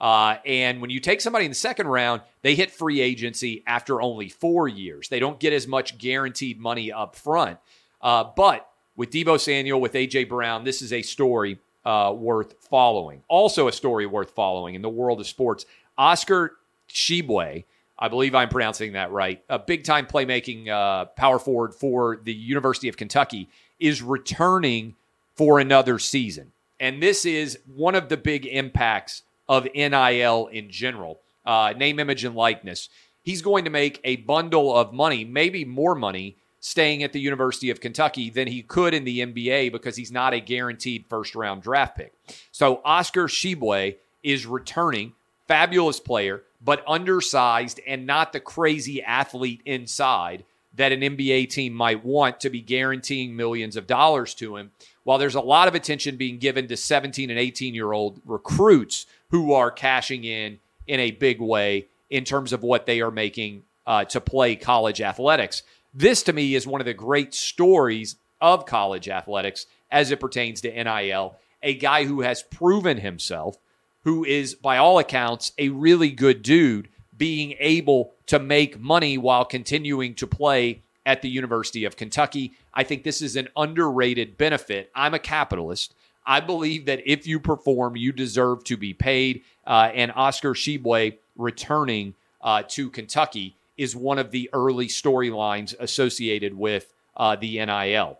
Uh, 0.00 0.36
and 0.46 0.80
when 0.80 0.90
you 0.90 1.00
take 1.00 1.20
somebody 1.20 1.44
in 1.44 1.50
the 1.50 1.56
second 1.56 1.88
round, 1.88 2.22
they 2.42 2.54
hit 2.54 2.70
free 2.70 3.00
agency 3.00 3.64
after 3.66 4.00
only 4.00 4.28
four 4.28 4.68
years. 4.68 5.08
They 5.08 5.18
don't 5.18 5.40
get 5.40 5.52
as 5.52 5.66
much 5.66 5.98
guaranteed 5.98 6.60
money 6.60 6.92
up 6.92 7.16
front. 7.16 7.58
Uh, 8.00 8.24
but 8.36 8.68
with 8.94 9.10
Deebo 9.10 9.40
Samuel, 9.40 9.80
with 9.80 9.96
A.J. 9.96 10.24
Brown, 10.24 10.62
this 10.62 10.82
is 10.82 10.92
a 10.92 11.02
story 11.02 11.58
uh, 11.84 12.14
worth 12.16 12.54
following. 12.70 13.22
Also, 13.26 13.66
a 13.66 13.72
story 13.72 14.06
worth 14.06 14.30
following 14.30 14.76
in 14.76 14.82
the 14.82 14.88
world 14.88 15.18
of 15.18 15.26
sports. 15.26 15.66
Oscar 15.96 16.58
Tshiebwe, 16.88 17.64
I 17.98 18.08
believe 18.08 18.36
I'm 18.36 18.50
pronouncing 18.50 18.92
that 18.92 19.10
right, 19.10 19.42
a 19.48 19.58
big 19.58 19.82
time 19.82 20.06
playmaking 20.06 20.68
uh, 20.68 21.06
power 21.06 21.40
forward 21.40 21.74
for 21.74 22.20
the 22.22 22.32
University 22.32 22.88
of 22.88 22.96
Kentucky, 22.96 23.48
is 23.80 24.02
returning 24.02 24.94
for 25.36 25.58
another 25.58 25.98
season. 25.98 26.52
And 26.80 27.02
this 27.02 27.24
is 27.24 27.58
one 27.66 27.94
of 27.94 28.08
the 28.08 28.16
big 28.16 28.46
impacts 28.46 29.22
of 29.48 29.66
NIL 29.74 30.48
in 30.48 30.70
general 30.70 31.20
uh, 31.46 31.72
name, 31.76 31.98
image, 31.98 32.24
and 32.24 32.34
likeness. 32.34 32.90
He's 33.22 33.40
going 33.40 33.64
to 33.64 33.70
make 33.70 34.00
a 34.04 34.16
bundle 34.16 34.76
of 34.76 34.92
money, 34.92 35.24
maybe 35.24 35.64
more 35.64 35.94
money, 35.94 36.36
staying 36.60 37.02
at 37.02 37.12
the 37.12 37.20
University 37.20 37.70
of 37.70 37.80
Kentucky 37.80 38.30
than 38.30 38.48
he 38.48 38.62
could 38.62 38.92
in 38.92 39.04
the 39.04 39.20
NBA 39.20 39.72
because 39.72 39.96
he's 39.96 40.12
not 40.12 40.34
a 40.34 40.40
guaranteed 40.40 41.06
first 41.08 41.34
round 41.34 41.62
draft 41.62 41.96
pick. 41.96 42.12
So 42.52 42.80
Oscar 42.84 43.28
Tshiebwe 43.28 43.96
is 44.22 44.46
returning, 44.46 45.14
fabulous 45.46 46.00
player, 46.00 46.42
but 46.60 46.84
undersized 46.86 47.80
and 47.86 48.06
not 48.06 48.32
the 48.32 48.40
crazy 48.40 49.02
athlete 49.02 49.62
inside 49.64 50.44
that 50.78 50.92
an 50.92 51.00
NBA 51.00 51.50
team 51.50 51.74
might 51.74 52.04
want 52.04 52.40
to 52.40 52.50
be 52.50 52.60
guaranteeing 52.60 53.36
millions 53.36 53.76
of 53.76 53.86
dollars 53.86 54.32
to 54.34 54.56
him. 54.56 54.70
While 55.02 55.18
there's 55.18 55.34
a 55.34 55.40
lot 55.40 55.68
of 55.68 55.74
attention 55.74 56.16
being 56.16 56.38
given 56.38 56.68
to 56.68 56.76
17 56.76 57.30
and 57.30 57.38
18 57.38 57.74
year 57.74 57.92
old 57.92 58.20
recruits 58.24 59.06
who 59.30 59.52
are 59.52 59.70
cashing 59.70 60.24
in 60.24 60.60
in 60.86 61.00
a 61.00 61.10
big 61.10 61.40
way 61.40 61.88
in 62.10 62.24
terms 62.24 62.52
of 62.52 62.62
what 62.62 62.86
they 62.86 63.00
are 63.00 63.10
making 63.10 63.64
uh, 63.86 64.04
to 64.04 64.20
play 64.20 64.54
college 64.54 65.00
athletics. 65.00 65.62
This 65.92 66.22
to 66.24 66.32
me 66.32 66.54
is 66.54 66.66
one 66.66 66.80
of 66.80 66.86
the 66.86 66.94
great 66.94 67.34
stories 67.34 68.16
of 68.40 68.64
college 68.64 69.08
athletics 69.08 69.66
as 69.90 70.10
it 70.10 70.20
pertains 70.20 70.60
to 70.60 70.84
NIL. 70.84 71.36
A 71.62 71.74
guy 71.74 72.04
who 72.04 72.20
has 72.20 72.42
proven 72.42 72.98
himself, 72.98 73.58
who 74.04 74.24
is, 74.24 74.54
by 74.54 74.76
all 74.76 74.98
accounts, 74.98 75.52
a 75.58 75.70
really 75.70 76.10
good 76.10 76.42
dude, 76.42 76.88
being 77.18 77.54
able 77.58 78.12
to 78.26 78.38
make 78.38 78.80
money 78.80 79.18
while 79.18 79.44
continuing 79.44 80.14
to 80.14 80.26
play 80.26 80.82
at 81.04 81.22
the 81.22 81.28
University 81.28 81.84
of 81.84 81.96
Kentucky. 81.96 82.52
I 82.72 82.84
think 82.84 83.02
this 83.02 83.20
is 83.20 83.36
an 83.36 83.48
underrated 83.56 84.38
benefit. 84.38 84.90
I'm 84.94 85.14
a 85.14 85.18
capitalist. 85.18 85.94
I 86.24 86.40
believe 86.40 86.84
that 86.86 87.00
if 87.06 87.26
you 87.26 87.40
perform, 87.40 87.96
you 87.96 88.12
deserve 88.12 88.62
to 88.64 88.76
be 88.76 88.94
paid. 88.94 89.42
Uh, 89.66 89.90
and 89.94 90.12
Oscar 90.14 90.52
Tshiebwe 90.52 91.16
returning 91.36 92.14
uh, 92.42 92.62
to 92.68 92.90
Kentucky 92.90 93.56
is 93.76 93.96
one 93.96 94.18
of 94.18 94.30
the 94.30 94.50
early 94.52 94.86
storylines 94.86 95.74
associated 95.78 96.54
with 96.54 96.92
uh, 97.16 97.36
the 97.36 97.64
NIL. 97.64 98.18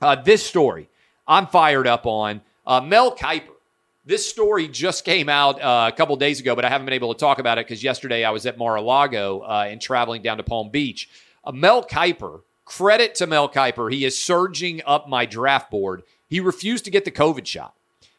Uh, 0.00 0.16
this 0.16 0.44
story 0.44 0.88
I'm 1.28 1.46
fired 1.46 1.86
up 1.86 2.06
on. 2.06 2.40
Uh, 2.66 2.80
Mel 2.80 3.14
Kiper. 3.14 3.55
This 4.06 4.24
story 4.24 4.68
just 4.68 5.04
came 5.04 5.28
out 5.28 5.60
uh, 5.60 5.90
a 5.92 5.96
couple 5.96 6.14
days 6.14 6.38
ago, 6.38 6.54
but 6.54 6.64
I 6.64 6.68
haven't 6.68 6.84
been 6.84 6.94
able 6.94 7.12
to 7.12 7.18
talk 7.18 7.40
about 7.40 7.58
it 7.58 7.66
because 7.66 7.82
yesterday 7.82 8.22
I 8.22 8.30
was 8.30 8.46
at 8.46 8.56
Mar-a-Lago 8.56 9.40
uh, 9.40 9.66
and 9.68 9.80
traveling 9.80 10.22
down 10.22 10.36
to 10.36 10.44
Palm 10.44 10.70
Beach. 10.70 11.10
Uh, 11.42 11.50
Mel 11.50 11.84
Kiper, 11.84 12.42
credit 12.64 13.16
to 13.16 13.26
Mel 13.26 13.48
Kiper, 13.48 13.92
he 13.92 14.04
is 14.04 14.16
surging 14.16 14.80
up 14.86 15.08
my 15.08 15.26
draft 15.26 15.72
board. 15.72 16.04
He 16.28 16.38
refused 16.38 16.84
to 16.84 16.90
get 16.92 17.04
the 17.04 17.10
COVID 17.10 17.46
shot. 17.46 17.74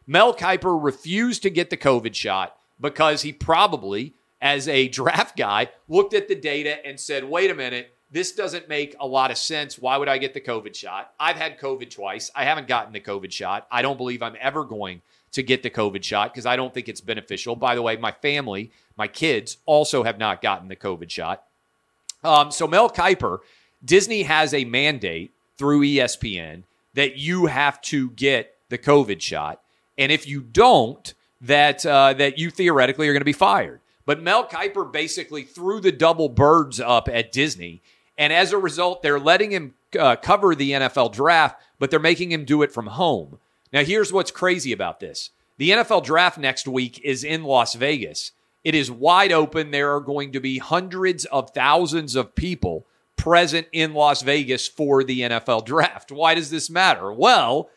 Mel 0.06 0.34
Kiper 0.34 0.78
refused 0.78 1.42
to 1.44 1.50
get 1.50 1.70
the 1.70 1.78
COVID 1.78 2.14
shot 2.14 2.58
because 2.82 3.22
he 3.22 3.32
probably 3.32 4.14
as 4.42 4.68
a 4.68 4.88
draft 4.90 5.38
guy, 5.38 5.70
looked 5.88 6.14
at 6.14 6.28
the 6.28 6.36
data 6.36 6.86
and 6.86 7.00
said, 7.00 7.24
wait 7.24 7.50
a 7.50 7.56
minute, 7.56 7.94
this 8.12 8.34
doesn't 8.34 8.70
make 8.70 8.96
a 9.00 9.08
lot 9.08 9.32
of 9.32 9.38
sense. 9.38 9.78
Why 9.78 9.98
would 9.98 10.08
I 10.08 10.18
get 10.18 10.34
the 10.34 10.42
COVID 10.42 10.76
shot? 10.76 11.14
I've 11.20 11.36
had 11.38 11.60
COVID 11.60 11.90
twice. 11.90 12.32
I 12.36 12.44
haven't 12.44 12.68
gotten 12.68 12.94
the 12.94 13.00
COVID 13.00 13.32
shot. 13.32 13.68
I 13.72 13.82
don't 13.82 13.98
believe 13.98 14.22
I'm 14.22 14.38
ever 14.40 14.64
going 14.64 15.02
to 15.32 15.44
get 15.44 15.64
the 15.64 15.70
COVID 15.70 16.04
shot 16.04 16.34
because 16.34 16.46
I 16.46 16.56
don't 16.56 16.74
think 16.74 16.90
it's 16.90 17.02
beneficial. 17.02 17.56
By 17.56 17.76
the 17.76 17.82
way, 17.82 17.98
my 17.98 18.12
family, 18.12 18.72
my 18.98 19.08
kids 19.08 19.58
also 19.66 20.04
have 20.04 20.18
not 20.18 20.42
gotten 20.42 20.68
the 20.68 20.76
COVID 20.76 21.10
shot. 21.10 21.44
Um, 22.24 22.52
so, 22.52 22.68
Mel 22.68 22.90
Kiper, 22.90 23.40
Disney 23.84 24.24
has 24.24 24.54
a 24.54 24.66
mandate 24.66 25.34
through 25.58 25.82
ESPN 25.82 26.64
that 26.94 27.18
you 27.18 27.46
have 27.46 27.80
to 27.82 28.10
get 28.12 28.56
the 28.70 28.78
COVID 28.78 29.22
shot. 29.22 29.62
And 29.98 30.12
if 30.12 30.28
you 30.28 30.42
don't, 30.42 31.14
that 31.42 31.86
uh, 31.86 32.14
that 32.14 32.38
you 32.38 32.50
theoretically 32.50 33.08
are 33.08 33.14
going 33.14 33.22
to 33.22 33.26
be 33.26 33.34
fired. 33.34 33.82
But 34.06 34.22
Mel 34.22 34.48
Kiper 34.48 34.92
basically 34.92 35.44
threw 35.44 35.80
the 35.80 35.92
double 35.92 36.30
birds 36.30 36.80
up 36.80 37.10
at 37.10 37.32
Disney. 37.32 37.82
And 38.18 38.34
as 38.34 38.54
a 38.54 38.58
result, 38.58 39.04
they're 39.04 39.20
letting 39.20 39.52
him 39.52 39.74
uh, 40.00 40.16
cover 40.16 40.56
the 40.56 40.72
NFL 40.72 41.14
draft, 41.14 41.62
but 41.78 41.92
they're 41.92 42.00
making 42.00 42.32
him 42.32 42.46
do 42.46 42.62
it 42.62 42.72
from 42.72 42.88
home. 42.88 43.38
Now, 43.74 43.84
here's 43.84 44.14
what's 44.14 44.32
crazy 44.32 44.72
about 44.72 45.00
this 45.00 45.32
the 45.58 45.72
NFL 45.72 46.04
draft 46.04 46.38
next 46.38 46.68
week 46.68 47.02
is 47.04 47.24
in 47.24 47.44
Las 47.44 47.76
Vegas. 47.76 48.32
It 48.64 48.76
is 48.76 48.92
wide 48.92 49.32
open. 49.32 49.72
There 49.72 49.96
are 49.96 50.02
going 50.02 50.34
to 50.34 50.40
be 50.40 50.58
hundreds 50.58 51.26
of 51.26 51.52
thousands 51.52 52.16
of 52.16 52.36
people 52.36 52.86
present 53.16 53.68
in 53.72 53.94
Las 53.94 54.22
Vegas 54.22 54.68
for 54.68 55.04
the 55.04 55.22
NFL 55.22 55.66
draft. 55.66 56.12
Why 56.12 56.36
does 56.36 56.50
this 56.50 56.70
matter? 56.70 57.12
Well, 57.12 57.70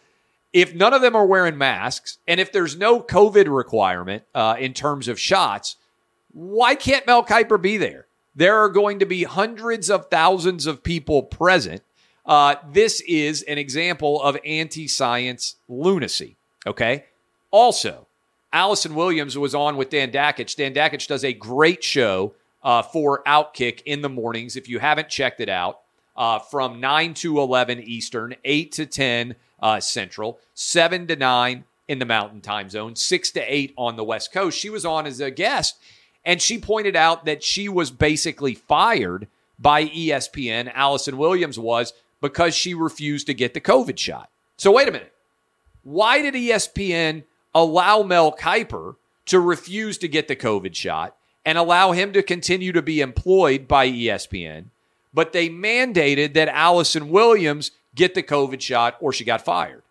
if 0.53 0.75
none 0.75 0.93
of 0.93 1.01
them 1.01 1.15
are 1.15 1.27
wearing 1.27 1.57
masks 1.57 2.19
and 2.27 2.41
if 2.41 2.53
there's 2.53 2.77
no 2.77 3.01
COVID 3.01 3.55
requirement 3.55 4.25
uh, 4.35 4.57
in 4.59 4.75
terms 4.75 5.09
of 5.09 5.19
shots, 5.19 5.77
why 6.33 6.75
can't 6.75 7.07
Mel 7.07 7.25
Kiper 7.25 7.61
be 7.61 7.77
there? 7.77 8.07
There 8.35 8.59
are 8.59 8.69
going 8.69 8.99
to 9.01 9.07
be 9.07 9.25
hundreds 9.25 9.91
of 9.91 10.09
thousands 10.09 10.67
of 10.67 10.83
people 10.83 11.23
present. 11.23 11.83
Uh, 12.31 12.55
this 12.73 13.01
is 13.09 13.43
an 13.43 13.59
example 13.59 14.23
of 14.23 14.39
anti 14.45 14.87
science 14.87 15.57
lunacy. 15.69 16.37
Okay. 16.65 17.07
Also, 17.51 18.07
Allison 18.53 18.95
Williams 18.95 19.37
was 19.37 19.53
on 19.53 19.77
with 19.77 19.91
Dan 19.91 20.13
Dakich. 20.13 20.55
Dan 20.55 20.73
Dakich 20.73 21.09
does 21.09 21.25
a 21.25 21.33
great 21.33 21.83
show 21.83 22.33
uh, 22.63 22.83
for 22.83 23.25
Outkick 23.25 23.83
in 23.85 24.03
the 24.03 24.09
mornings. 24.09 24.55
If 24.55 24.69
you 24.69 24.79
haven't 24.79 25.09
checked 25.09 25.41
it 25.41 25.49
out, 25.49 25.81
uh, 26.17 26.39
from 26.39 26.79
9 26.79 27.15
to 27.15 27.41
11 27.41 27.81
Eastern, 27.81 28.37
8 28.45 28.73
to 28.73 28.87
10 28.87 29.35
uh, 29.61 29.81
Central, 29.81 30.39
7 30.55 31.09
to 31.09 31.17
9 31.17 31.65
in 31.89 31.99
the 31.99 32.05
Mountain 32.05 32.43
Time 32.43 32.71
Zone, 32.71 32.95
6 32.95 33.31
to 33.33 33.41
8 33.41 33.75
on 33.77 33.97
the 33.97 34.05
West 34.05 34.33
Coast. 34.33 34.57
She 34.57 34.71
was 34.71 34.85
on 34.85 35.05
as 35.05 35.19
a 35.19 35.33
guest 35.33 35.79
and 36.25 36.41
she 36.41 36.59
pointed 36.59 36.95
out 36.95 37.25
that 37.25 37.43
she 37.43 37.69
was 37.69 37.91
basically 37.91 38.55
fired 38.55 39.27
by 39.59 39.87
ESPN, 39.87 40.73
Allison 40.75 41.19
Williams 41.19 41.59
was, 41.59 41.93
because 42.21 42.55
she 42.55 42.75
refused 42.75 43.27
to 43.27 43.35
get 43.35 43.55
the 43.55 43.61
COVID 43.61 43.99
shot. 43.99 44.31
So, 44.57 44.73
wait 44.73 44.89
a 44.89 44.93
minute. 44.93 45.13
Why 45.83 46.21
did 46.23 46.35
ESPN 46.35 47.25
allow 47.55 48.03
Mel 48.03 48.33
Kiper 48.37 48.97
to 49.27 49.41
refuse 49.41 49.99
to 49.99 50.09
get 50.09 50.29
the 50.29 50.37
COVID 50.37 50.75
shot 50.75 51.17
and 51.45 51.57
allow 51.57 51.93
him 51.93 52.13
to 52.13 52.23
continue 52.23 52.73
to 52.73 52.83
be 52.83 53.01
employed 53.01 53.67
by 53.67 53.89
ESPN? 53.89 54.67
But 55.13 55.33
they 55.33 55.49
mandated 55.49 56.35
that 56.35 56.49
Allison 56.49 57.09
Williams 57.09 57.73
get 57.95 58.15
the 58.15 58.23
COVID 58.23 58.61
shot 58.61 58.97
or 59.01 59.13
she 59.13 59.25
got 59.25 59.45
fired. 59.45 59.83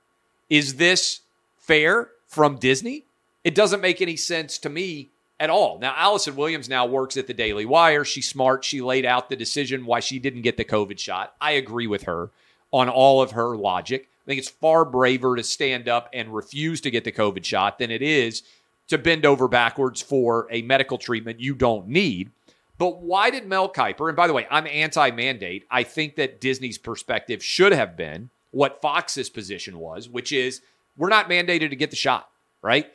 Is 0.50 0.76
this 0.76 1.22
fair 1.58 2.10
from 2.28 2.58
Disney? 2.58 3.06
It 3.44 3.56
doesn't 3.56 3.82
make 3.82 4.02
any 4.02 4.16
sense 4.16 4.58
to 4.60 4.70
me 4.70 5.10
at 5.40 5.50
all. 5.50 5.80
Now, 5.80 5.94
Allison 5.96 6.36
Williams 6.36 6.68
now 6.68 6.86
works 6.86 7.16
at 7.18 7.28
the 7.28 7.34
Daily 7.34 7.66
Wire. 7.66 8.04
She's 8.04 8.28
smart. 8.28 8.66
She 8.66 8.82
laid 8.82 9.06
out 9.06 9.30
the 9.30 9.36
decision 9.36 9.86
why 9.86 10.00
she 10.02 10.20
didn't 10.20 10.42
get 10.42 10.58
the 10.58 10.66
COVID 10.66 11.00
shot. 11.00 11.34
I 11.40 11.52
agree 11.52 11.88
with 11.88 12.04
her 12.04 12.30
on 12.72 12.90
all 12.90 13.22
of 13.22 13.32
her 13.32 13.56
logic. 13.56 14.10
I 14.26 14.26
think 14.26 14.40
it's 14.40 14.50
far 14.50 14.86
braver 14.86 15.36
to 15.36 15.44
stand 15.44 15.88
up 15.88 16.10
and 16.14 16.34
refuse 16.34 16.82
to 16.82 16.92
get 16.92 17.04
the 17.04 17.12
COVID 17.12 17.44
shot 17.44 17.80
than 17.80 17.90
it 17.90 18.02
is 18.02 18.44
to 18.90 18.98
bend 18.98 19.26
over 19.26 19.48
backwards 19.48 20.02
for 20.02 20.48
a 20.52 20.62
medical 20.64 20.98
treatment 20.98 21.40
you 21.40 21.56
don't 21.56 21.88
need. 21.88 22.32
But 22.78 23.02
why 23.02 23.30
did 23.30 23.46
Mel 23.46 23.72
Kiper, 23.72 24.08
and 24.08 24.16
by 24.16 24.28
the 24.28 24.34
way, 24.34 24.48
I'm 24.50 24.68
anti 24.68 25.12
mandate. 25.12 25.66
I 25.70 25.84
think 25.84 26.16
that 26.16 26.40
Disney's 26.40 26.78
perspective 26.78 27.44
should 27.44 27.72
have 27.72 27.98
been 27.98 28.30
what 28.52 28.82
Fox's 28.82 29.30
position 29.30 29.80
was, 29.80 30.10
which 30.10 30.32
is 30.32 30.62
we're 30.98 31.10
not 31.10 31.30
mandated 31.30 31.70
to 31.70 31.76
get 31.76 31.90
the 31.90 31.96
shot, 31.96 32.30
right? 32.62 32.88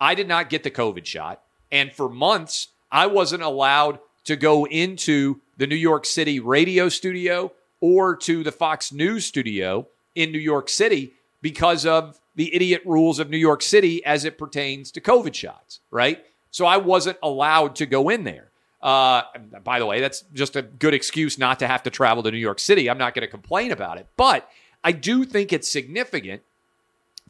I 0.00 0.14
did 0.14 0.26
not 0.26 0.48
get 0.48 0.62
the 0.62 0.70
COVID 0.70 1.04
shot. 1.04 1.42
And 1.72 1.92
for 1.92 2.08
months, 2.08 2.68
I 2.90 3.06
wasn't 3.06 3.42
allowed 3.42 3.98
to 4.24 4.36
go 4.36 4.66
into 4.66 5.40
the 5.56 5.66
New 5.66 5.76
York 5.76 6.04
City 6.04 6.40
radio 6.40 6.88
studio 6.88 7.52
or 7.80 8.16
to 8.16 8.42
the 8.42 8.52
Fox 8.52 8.92
News 8.92 9.24
studio 9.24 9.86
in 10.14 10.32
New 10.32 10.38
York 10.38 10.68
City 10.68 11.14
because 11.42 11.86
of 11.86 12.20
the 12.34 12.54
idiot 12.54 12.82
rules 12.84 13.18
of 13.18 13.30
New 13.30 13.38
York 13.38 13.62
City 13.62 14.04
as 14.04 14.24
it 14.24 14.38
pertains 14.38 14.90
to 14.92 15.00
COVID 15.00 15.34
shots, 15.34 15.80
right? 15.90 16.24
So 16.50 16.66
I 16.66 16.76
wasn't 16.76 17.18
allowed 17.22 17.76
to 17.76 17.86
go 17.86 18.08
in 18.08 18.24
there. 18.24 18.50
Uh, 18.82 19.22
by 19.62 19.78
the 19.78 19.86
way, 19.86 20.00
that's 20.00 20.24
just 20.32 20.56
a 20.56 20.62
good 20.62 20.94
excuse 20.94 21.38
not 21.38 21.58
to 21.58 21.66
have 21.66 21.82
to 21.82 21.90
travel 21.90 22.22
to 22.22 22.30
New 22.30 22.38
York 22.38 22.58
City. 22.58 22.88
I'm 22.88 22.98
not 22.98 23.14
going 23.14 23.22
to 23.22 23.30
complain 23.30 23.72
about 23.72 23.98
it, 23.98 24.06
but 24.16 24.48
I 24.82 24.92
do 24.92 25.24
think 25.24 25.52
it's 25.52 25.68
significant. 25.68 26.42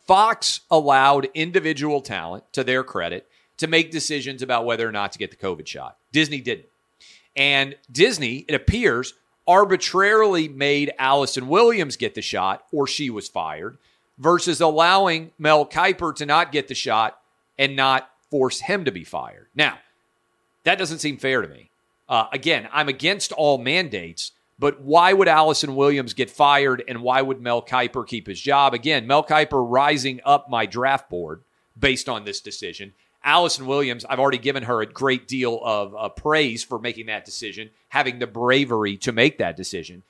Fox 0.07 0.61
allowed 0.71 1.29
individual 1.35 2.01
talent, 2.01 2.45
to 2.53 2.65
their 2.65 2.85
credit, 2.85 3.29
to 3.61 3.67
make 3.67 3.91
decisions 3.91 4.43
about 4.43 4.65
whether 4.65 4.89
or 4.89 4.93
not 4.93 5.13
to 5.13 5.19
get 5.19 5.31
the 5.31 5.37
COVID 5.37 5.67
shot. 5.67 5.97
Disney 6.13 6.41
didn't. 6.41 6.67
And 7.37 7.77
Disney, 7.91 8.45
it 8.49 8.55
appears, 8.55 9.15
arbitrarily 9.47 10.49
made 10.49 10.93
Allison 10.99 11.49
Williams 11.49 11.97
get 11.97 12.15
the 12.15 12.23
shot 12.23 12.65
or 12.73 12.87
she 12.87 13.11
was 13.11 13.29
fired 13.29 13.79
versus 14.19 14.61
allowing 14.61 15.31
Mel 15.39 15.65
Kiper 15.67 16.15
to 16.17 16.27
not 16.27 16.53
get 16.53 16.69
the 16.69 16.75
shot 16.75 17.21
and 17.59 17.77
not 17.77 18.11
force 18.31 18.61
him 18.61 18.85
to 18.85 18.93
be 18.93 19.05
fired. 19.05 19.49
Now, 19.55 19.79
that 20.65 20.79
doesn't 20.79 20.99
seem 20.99 21.17
fair 21.17 21.43
to 21.43 21.49
me. 21.49 21.71
Uh, 22.09 22.27
again, 22.33 22.69
I'm 22.73 22.89
against 22.89 23.33
all 23.33 23.59
mandates, 23.59 24.33
but 24.59 24.81
why 24.81 25.13
would 25.13 25.29
Allison 25.29 25.75
Williams 25.75 26.15
get 26.15 26.31
fired 26.31 26.83
and 26.89 27.03
why 27.03 27.23
would 27.23 27.41
Mel 27.41 27.63
Kiper 27.63 28.07
keep 28.07 28.27
his 28.27 28.41
job? 28.41 28.75
Again, 28.75 29.07
Mel 29.07 29.25
Kiper 29.25 29.65
rising 29.69 30.21
up 30.25 30.51
my 30.51 30.67
draft 30.67 31.09
board 31.09 31.43
based 31.79 32.09
on 32.09 32.25
this 32.25 32.41
decision. 32.41 32.93
Allison 33.23 33.67
Williams, 33.67 34.05
I've 34.05 34.19
already 34.19 34.39
given 34.39 34.63
her 34.63 34.81
a 34.81 34.87
great 34.87 35.29
deal 35.29 35.61
of 35.63 35.95
uh, 35.95 36.09
praise 36.09 36.65
for 36.65 36.79
making 36.79 37.07
that 37.07 37.25
decision, 37.25 37.71
having 37.89 38.19
the 38.19 38.27
bravery 38.27 38.97
to 38.99 39.13
make 39.13 39.39
that 39.39 39.57
decision. 39.57 40.03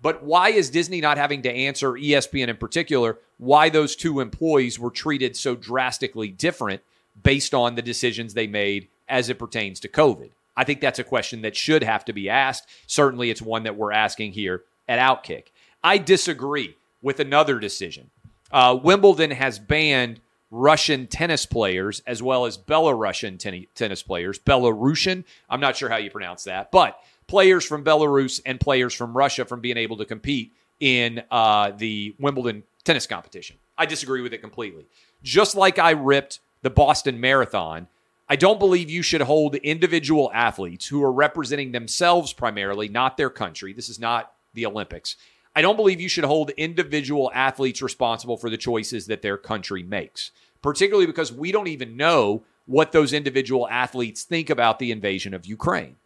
But 0.00 0.22
why 0.22 0.50
is 0.50 0.70
Disney 0.70 1.00
not 1.00 1.16
having 1.16 1.42
to 1.42 1.50
answer 1.50 1.92
ESPN 1.92 2.48
in 2.48 2.56
particular 2.56 3.18
why 3.38 3.70
those 3.70 3.96
two 3.96 4.20
employees 4.20 4.78
were 4.78 4.90
treated 4.90 5.36
so 5.36 5.56
drastically 5.56 6.28
different 6.28 6.82
based 7.22 7.54
on 7.54 7.74
the 7.74 7.82
decisions 7.82 8.34
they 8.34 8.46
made 8.46 8.88
as 9.08 9.28
it 9.28 9.38
pertains 9.38 9.80
to 9.80 9.88
COVID? 9.88 10.30
I 10.56 10.64
think 10.64 10.80
that's 10.80 10.98
a 10.98 11.04
question 11.04 11.42
that 11.42 11.56
should 11.56 11.82
have 11.82 12.04
to 12.04 12.12
be 12.12 12.28
asked. 12.28 12.68
Certainly, 12.86 13.30
it's 13.30 13.42
one 13.42 13.64
that 13.64 13.76
we're 13.76 13.92
asking 13.92 14.32
here 14.32 14.62
at 14.88 15.00
Outkick. 15.00 15.46
I 15.82 15.98
disagree 15.98 16.76
with 17.02 17.18
another 17.18 17.58
decision. 17.58 18.10
Uh, 18.52 18.78
Wimbledon 18.80 19.32
has 19.32 19.58
banned 19.58 20.20
Russian 20.50 21.06
tennis 21.06 21.46
players 21.46 22.02
as 22.06 22.22
well 22.22 22.46
as 22.46 22.56
Belarusian 22.56 23.38
ten- 23.38 23.66
tennis 23.74 24.02
players. 24.02 24.38
Belarusian, 24.38 25.24
I'm 25.50 25.60
not 25.60 25.76
sure 25.76 25.88
how 25.88 25.96
you 25.96 26.10
pronounce 26.10 26.44
that, 26.44 26.70
but 26.70 26.98
players 27.26 27.64
from 27.64 27.84
Belarus 27.84 28.40
and 28.46 28.60
players 28.60 28.94
from 28.94 29.16
Russia 29.16 29.44
from 29.44 29.60
being 29.60 29.76
able 29.76 29.96
to 29.96 30.04
compete 30.04 30.52
in 30.80 31.22
uh, 31.30 31.72
the 31.76 32.14
Wimbledon 32.18 32.62
tennis 32.84 33.06
competition. 33.06 33.56
I 33.76 33.86
disagree 33.86 34.20
with 34.20 34.32
it 34.32 34.38
completely. 34.38 34.86
Just 35.22 35.56
like 35.56 35.78
I 35.78 35.92
ripped 35.92 36.40
the 36.62 36.70
Boston 36.70 37.20
Marathon, 37.20 37.88
I 38.28 38.36
don't 38.36 38.58
believe 38.58 38.90
you 38.90 39.02
should 39.02 39.22
hold 39.22 39.54
individual 39.56 40.30
athletes 40.32 40.86
who 40.86 41.02
are 41.02 41.12
representing 41.12 41.72
themselves 41.72 42.32
primarily, 42.32 42.88
not 42.88 43.16
their 43.16 43.30
country. 43.30 43.72
This 43.72 43.88
is 43.88 43.98
not 43.98 44.32
the 44.54 44.66
Olympics. 44.66 45.16
I 45.56 45.62
don't 45.62 45.76
believe 45.76 46.00
you 46.00 46.08
should 46.08 46.24
hold 46.24 46.50
individual 46.50 47.30
athletes 47.32 47.80
responsible 47.80 48.36
for 48.36 48.50
the 48.50 48.56
choices 48.56 49.06
that 49.06 49.22
their 49.22 49.36
country 49.36 49.82
makes, 49.82 50.32
particularly 50.62 51.06
because 51.06 51.32
we 51.32 51.52
don't 51.52 51.68
even 51.68 51.96
know 51.96 52.42
what 52.66 52.92
those 52.92 53.12
individual 53.12 53.68
athletes 53.68 54.24
think 54.24 54.50
about 54.50 54.78
the 54.78 54.90
invasion 54.90 55.32
of 55.32 55.46
Ukraine. 55.46 55.96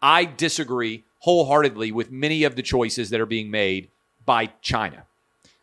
I 0.00 0.24
disagree 0.24 1.04
wholeheartedly 1.20 1.92
with 1.92 2.10
many 2.10 2.44
of 2.44 2.56
the 2.56 2.62
choices 2.62 3.10
that 3.10 3.20
are 3.20 3.26
being 3.26 3.50
made 3.50 3.88
by 4.24 4.46
China. 4.62 5.04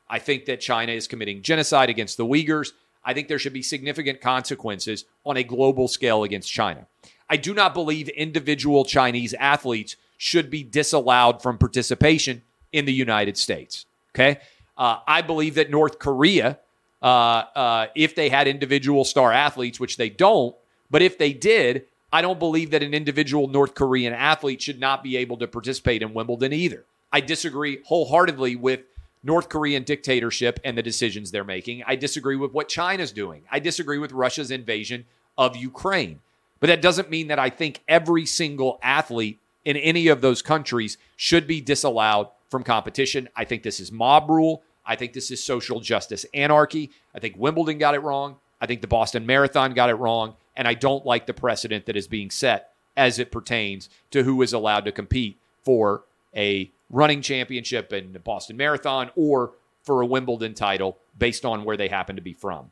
I 0.10 0.20
think 0.20 0.46
that 0.46 0.60
China 0.60 0.92
is 0.92 1.08
committing 1.08 1.42
genocide 1.42 1.90
against 1.90 2.18
the 2.18 2.26
Uyghurs. 2.26 2.74
I 3.04 3.14
think 3.14 3.28
there 3.28 3.40
should 3.40 3.54
be 3.54 3.64
significant 3.64 4.22
consequences 4.22 5.06
on 5.26 5.38
a 5.38 5.44
global 5.44 5.88
scale 5.88 6.24
against 6.24 6.52
China. 6.52 6.86
I 7.30 7.38
do 7.38 7.54
not 7.54 7.74
believe 7.74 8.10
individual 8.10 8.84
Chinese 8.84 9.34
athletes 9.36 9.96
should 10.18 10.50
be 10.50 10.64
disallowed 10.64 11.42
from 11.42 11.58
participation 11.58 12.44
in 12.72 12.86
the 12.86 12.94
United 12.94 13.38
States. 13.38 13.86
Okay. 14.14 14.40
Uh, 14.78 14.98
I 15.08 15.22
believe 15.22 15.56
that 15.56 15.70
North 15.70 16.00
Korea, 16.00 16.60
uh, 17.02 17.06
uh, 17.06 17.88
if 17.96 18.16
they 18.16 18.30
had 18.30 18.48
individual 18.48 19.06
star 19.06 19.32
athletes, 19.32 19.80
which 19.80 19.98
they 19.98 20.10
don't, 20.10 20.56
but 20.90 21.02
if 21.02 21.18
they 21.18 21.34
did, 21.34 21.86
I 22.12 22.22
don't 22.22 22.40
believe 22.40 22.72
that 22.72 22.84
an 22.84 22.94
individual 22.94 23.48
North 23.48 23.74
Korean 23.76 24.14
athlete 24.14 24.62
should 24.62 24.80
not 24.80 25.04
be 25.04 25.18
able 25.18 25.38
to 25.38 25.48
participate 25.48 26.02
in 26.02 26.14
Wimbledon 26.14 26.52
either. 26.52 26.84
I 27.12 27.22
disagree 27.22 27.80
wholeheartedly 27.86 28.56
with 28.56 28.82
North 29.24 29.50
Korean 29.50 29.84
dictatorship 29.84 30.60
and 30.64 30.78
the 30.78 30.84
decisions 30.84 31.32
they're 31.32 31.44
making. 31.44 31.84
I 31.86 31.96
disagree 31.96 32.36
with 32.36 32.52
what 32.52 32.68
China's 32.68 33.12
doing. 33.12 33.44
I 33.52 33.60
disagree 33.60 33.98
with 33.98 34.12
Russia's 34.12 34.52
invasion 34.52 35.06
of 35.38 35.56
Ukraine. 35.56 36.20
But 36.60 36.68
that 36.68 36.82
doesn't 36.82 37.10
mean 37.10 37.28
that 37.28 37.40
I 37.40 37.50
think 37.50 37.82
every 37.88 38.26
single 38.26 38.80
athlete 38.82 39.40
in 39.64 39.78
any 39.78 40.08
of 40.08 40.22
those 40.22 40.42
countries 40.42 40.98
should 41.16 41.48
be 41.48 41.62
disallowed 41.62 42.28
from 42.52 42.64
competition. 42.64 43.30
I 43.36 43.46
think 43.46 43.64
this 43.64 43.80
is 43.80 43.92
mob 43.92 44.30
rule. 44.30 44.62
I 44.86 44.96
think 44.96 45.14
this 45.14 45.32
is 45.32 45.44
social 45.44 45.80
justice 45.80 46.26
anarchy. 46.34 46.92
I 47.16 47.20
think 47.20 47.36
Wimbledon 47.38 47.78
got 47.78 47.96
it 47.96 48.00
wrong. 48.00 48.36
I 48.60 48.68
think 48.68 48.82
the 48.82 48.88
Boston 48.88 49.26
Marathon 49.26 49.74
got 49.74 49.90
it 49.90 49.96
wrong. 49.96 50.36
And 50.56 50.68
I 50.68 50.74
don't 50.74 51.06
like 51.06 51.26
the 51.26 51.34
precedent 51.34 51.86
that 51.86 51.96
is 51.96 52.08
being 52.08 52.30
set 52.30 52.74
as 52.98 53.18
it 53.18 53.32
pertains 53.32 53.90
to 54.12 54.24
who 54.24 54.42
is 54.42 54.52
allowed 54.52 54.86
to 54.86 54.92
compete 54.92 55.40
for 55.64 56.04
a 56.36 56.70
running 56.90 57.22
championship 57.22 57.94
in 57.94 58.12
the 58.12 58.20
Boston 58.20 58.58
Marathon 58.58 59.10
or 59.16 59.54
for 59.84 60.02
a 60.02 60.06
Wimbledon 60.06 60.54
title 60.54 60.98
based 61.18 61.46
on 61.46 61.64
where 61.64 61.78
they 61.78 61.88
happen 61.88 62.18
to 62.18 62.22
be 62.22 62.34
from. 62.34 62.70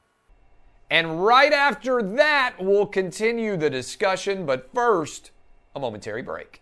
And 0.91 1.23
right 1.23 1.53
after 1.53 2.01
that, 2.01 2.55
we'll 2.59 2.87
continue 2.87 3.55
the 3.55 3.69
discussion. 3.69 4.45
But 4.45 4.73
first, 4.73 5.31
a 5.75 5.79
momentary 5.79 6.21
break. 6.21 6.61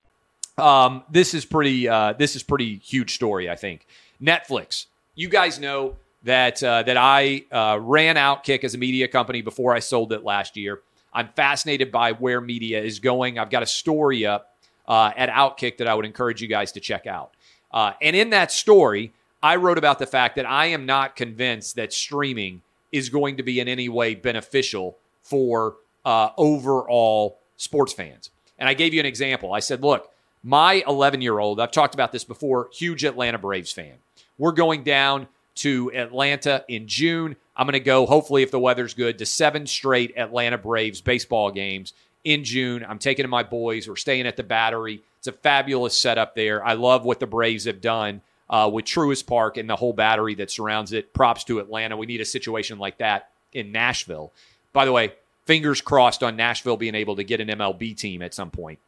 Um, 0.57 1.03
this 1.09 1.33
is 1.33 1.45
pretty. 1.45 1.87
Uh, 1.87 2.13
this 2.13 2.35
is 2.35 2.43
pretty 2.43 2.77
huge 2.77 3.15
story. 3.15 3.49
I 3.49 3.55
think 3.55 3.85
Netflix. 4.21 4.85
You 5.15 5.29
guys 5.29 5.59
know 5.59 5.97
that 6.23 6.61
uh, 6.63 6.83
that 6.83 6.97
I 6.97 7.45
uh, 7.51 7.79
ran 7.81 8.15
Outkick 8.15 8.63
as 8.63 8.73
a 8.73 8.77
media 8.77 9.07
company 9.07 9.41
before 9.41 9.73
I 9.73 9.79
sold 9.79 10.13
it 10.13 10.23
last 10.23 10.57
year. 10.57 10.81
I'm 11.13 11.27
fascinated 11.29 11.91
by 11.91 12.13
where 12.13 12.39
media 12.39 12.81
is 12.81 12.99
going. 12.99 13.37
I've 13.37 13.49
got 13.49 13.63
a 13.63 13.67
story 13.67 14.25
up 14.25 14.55
uh, 14.87 15.11
at 15.15 15.29
Outkick 15.29 15.77
that 15.77 15.87
I 15.87 15.93
would 15.93 16.05
encourage 16.05 16.41
you 16.41 16.47
guys 16.47 16.71
to 16.73 16.79
check 16.79 17.05
out. 17.05 17.31
Uh, 17.71 17.93
and 18.01 18.15
in 18.15 18.29
that 18.29 18.51
story, 18.51 19.11
I 19.43 19.55
wrote 19.57 19.77
about 19.77 19.99
the 19.99 20.05
fact 20.05 20.35
that 20.35 20.45
I 20.45 20.67
am 20.67 20.85
not 20.85 21.15
convinced 21.15 21.75
that 21.75 21.91
streaming 21.91 22.61
is 22.91 23.09
going 23.09 23.37
to 23.37 23.43
be 23.43 23.59
in 23.59 23.67
any 23.67 23.89
way 23.89 24.15
beneficial 24.15 24.97
for 25.23 25.75
uh, 26.05 26.29
overall 26.37 27.39
sports 27.57 27.93
fans. 27.93 28.29
And 28.59 28.69
I 28.69 28.73
gave 28.73 28.93
you 28.93 28.99
an 28.99 29.05
example. 29.05 29.53
I 29.53 29.59
said, 29.59 29.81
look, 29.81 30.10
my 30.43 30.83
11 30.87 31.21
year 31.21 31.39
old, 31.39 31.59
I've 31.59 31.71
talked 31.71 31.93
about 31.93 32.11
this 32.11 32.23
before, 32.23 32.69
huge 32.73 33.03
Atlanta 33.03 33.37
Braves 33.37 33.71
fan. 33.71 33.95
We're 34.37 34.53
going 34.53 34.83
down 34.83 35.27
to 35.55 35.91
Atlanta 35.93 36.63
in 36.67 36.87
June. 36.87 37.35
I'm 37.55 37.65
going 37.67 37.73
to 37.73 37.79
go, 37.79 38.05
hopefully, 38.05 38.43
if 38.43 38.51
the 38.51 38.59
weather's 38.59 38.93
good, 38.93 39.19
to 39.19 39.25
seven 39.25 39.67
straight 39.67 40.17
Atlanta 40.17 40.57
Braves 40.57 41.01
baseball 41.01 41.51
games 41.51 41.93
in 42.23 42.43
June. 42.43 42.85
I'm 42.87 42.99
taking 42.99 43.29
my 43.29 43.43
boys. 43.43 43.87
We're 43.87 43.95
staying 43.95 44.27
at 44.27 44.37
the 44.37 44.43
Battery. 44.43 45.01
It's 45.19 45.27
a 45.27 45.31
fabulous 45.31 45.97
setup 45.97 46.35
there. 46.35 46.65
I 46.65 46.73
love 46.73 47.05
what 47.05 47.19
the 47.19 47.27
Braves 47.27 47.65
have 47.65 47.81
done 47.81 48.21
uh, 48.49 48.69
with 48.71 48.85
Truist 48.85 49.27
Park 49.27 49.57
and 49.57 49.69
the 49.69 49.75
whole 49.75 49.93
battery 49.93 50.35
that 50.35 50.49
surrounds 50.49 50.93
it. 50.93 51.13
Props 51.13 51.43
to 51.45 51.59
Atlanta. 51.59 51.97
We 51.97 52.05
need 52.05 52.21
a 52.21 52.25
situation 52.25 52.79
like 52.79 52.97
that 52.97 53.29
in 53.53 53.71
Nashville. 53.71 54.31
By 54.73 54.85
the 54.85 54.91
way, 54.91 55.13
fingers 55.45 55.81
crossed 55.81 56.23
on 56.23 56.35
Nashville 56.35 56.77
being 56.77 56.95
able 56.95 57.15
to 57.17 57.23
get 57.23 57.39
an 57.39 57.49
MLB 57.49 57.95
team 57.95 58.21
at 58.21 58.33
some 58.33 58.49
point. 58.49 58.79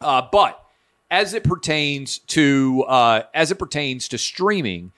Uh, 0.00 0.22
but 0.30 0.65
as 1.10 1.34
it 1.34 1.44
pertains 1.44 2.18
to 2.18 2.84
uh, 2.88 3.22
as 3.34 3.50
it 3.50 3.58
pertains 3.58 4.08
to 4.08 4.18
streaming, 4.18 4.92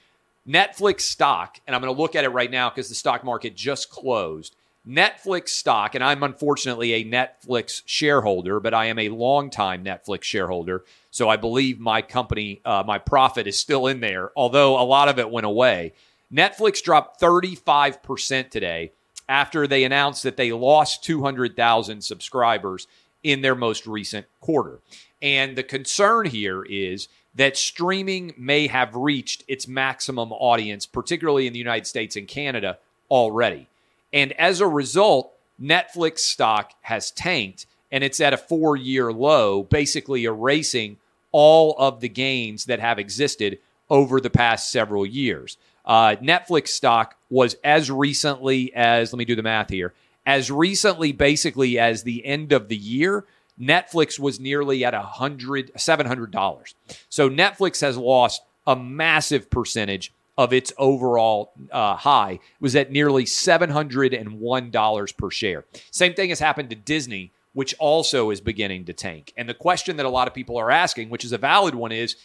Netflix 0.47 1.03
stock, 1.03 1.59
and 1.67 1.75
I'm 1.77 1.83
going 1.83 1.95
to 1.95 2.01
look 2.01 2.17
at 2.17 2.25
it 2.25 2.31
right 2.31 2.51
now 2.51 2.71
because 2.71 2.89
the 2.89 2.95
stock 2.95 3.25
market 3.25 3.55
just 3.55 3.91
closed. 3.91 4.57
Netflix 4.89 5.51
stock, 5.51 5.95
and 5.95 6.03
I'm 6.03 6.23
unfortunately 6.23 6.95
a 6.95 7.05
Netflix 7.05 7.83
shareholder, 7.85 8.59
but 8.59 8.73
I 8.73 8.87
am 8.87 8.99
a 8.99 9.11
longtime 9.11 9.85
Netflix 9.85 10.23
shareholder. 10.23 10.85
So 11.11 11.29
I 11.29 11.37
believe 11.37 11.79
my 11.79 12.01
company, 12.01 12.63
uh, 12.65 12.83
my 12.87 12.99
profit 12.99 13.47
is 13.47 13.59
still 13.59 13.87
in 13.87 14.01
there, 14.01 14.31
although 14.35 14.81
a 14.81 14.85
lot 14.85 15.09
of 15.09 15.19
it 15.19 15.31
went 15.31 15.45
away. 15.45 15.93
Netflix 16.33 16.83
dropped 16.83 17.21
35% 17.21 18.49
today 18.49 18.93
after 19.29 19.67
they 19.67 19.85
announced 19.85 20.23
that 20.23 20.39
they 20.39 20.53
lost 20.53 21.05
200,000 21.05 22.03
subscribers 22.03 22.87
in 23.23 23.43
their 23.43 23.55
most 23.55 23.87
recent 23.87 24.27
quarter. 24.41 24.81
And 25.21 25.57
the 25.57 25.63
concern 25.63 26.27
here 26.27 26.63
is 26.63 27.09
that 27.35 27.57
streaming 27.57 28.35
may 28.37 28.67
have 28.67 28.95
reached 28.95 29.45
its 29.49 29.69
maximum 29.69 30.33
audience, 30.33 30.87
particularly 30.87 31.47
in 31.47 31.53
the 31.53 31.59
United 31.59 31.87
States 31.87 32.17
and 32.17 32.27
Canada, 32.27 32.79
already. 33.11 33.69
And 34.13 34.33
as 34.33 34.61
a 34.61 34.67
result, 34.67 35.33
Netflix 35.61 36.21
stock 36.21 36.73
has 36.83 37.11
tanked 37.11 37.67
and 37.91 38.05
it's 38.05 38.21
at 38.21 38.33
a 38.33 38.39
four 38.39 38.77
year 38.77 39.13
low, 39.13 39.63
basically 39.63 40.25
erasing 40.25 40.99
all 41.33 41.75
of 41.79 42.01
the 42.01 42.09
gains 42.09 42.67
that 42.67 42.81
have 42.81 42.99
existed 42.99 43.59
over 43.91 44.21
the 44.21 44.31
past 44.31 44.71
several 44.71 45.07
years. 45.07 45.57
Uh, 45.85 46.17
Netflix 46.17 46.69
stock 46.69 47.17
was 47.31 47.57
as 47.65 47.91
recently 47.91 48.73
as, 48.75 49.13
let 49.13 49.19
me 49.19 49.25
do 49.25 49.37
the 49.37 49.43
math 49.43 49.71
here, 49.71 49.95
as 50.27 50.51
recently 50.51 51.13
basically 51.13 51.79
as 51.79 52.03
the 52.03 52.25
end 52.27 52.53
of 52.53 52.69
the 52.69 52.77
year. 52.77 53.25
Netflix 53.61 54.19
was 54.19 54.39
nearly 54.39 54.85
at 54.85 54.95
a 54.95 55.03
hundred, 55.03 55.71
seven 55.77 56.07
hundred 56.07 56.31
dollars. 56.31 56.75
So 57.09 57.29
Netflix 57.29 57.81
has 57.81 57.97
lost 57.97 58.43
a 58.67 58.77
massive 58.77 59.51
percentage 59.51 60.13
of 60.37 60.53
its 60.53 60.73
overall 60.79 61.51
uh, 61.73 61.97
high. 61.97 62.33
It 62.33 62.41
was 62.61 62.77
at 62.77 62.93
nearly 62.93 63.27
seven 63.27 63.71
hundred 63.71 64.15
and 64.15 64.41
one 64.41 64.71
dollars 64.71 65.11
per 65.13 65.31
share. 65.31 65.65
Same 65.91 66.15
thing 66.15 66.29
has 66.29 66.39
happened 66.39 66.71
to 66.71 66.77
Disney, 66.77 67.33
which 67.55 67.75
also 67.79 68.31
is 68.31 68.41
beginning 68.41 68.85
to 68.85 68.93
tank. 68.93 69.33
And 69.37 69.49
the 69.49 69.55
question 69.55 69.97
that 69.97 70.07
a 70.07 70.11
lot 70.11 70.29
of 70.29 70.35
people 70.35 70.57
are 70.57 70.71
asking, 70.71 71.11
which 71.11 71.25
is 71.25 71.33
a 71.33 71.39
valid 71.39 71.75
one, 71.75 71.91
is: 71.91 72.17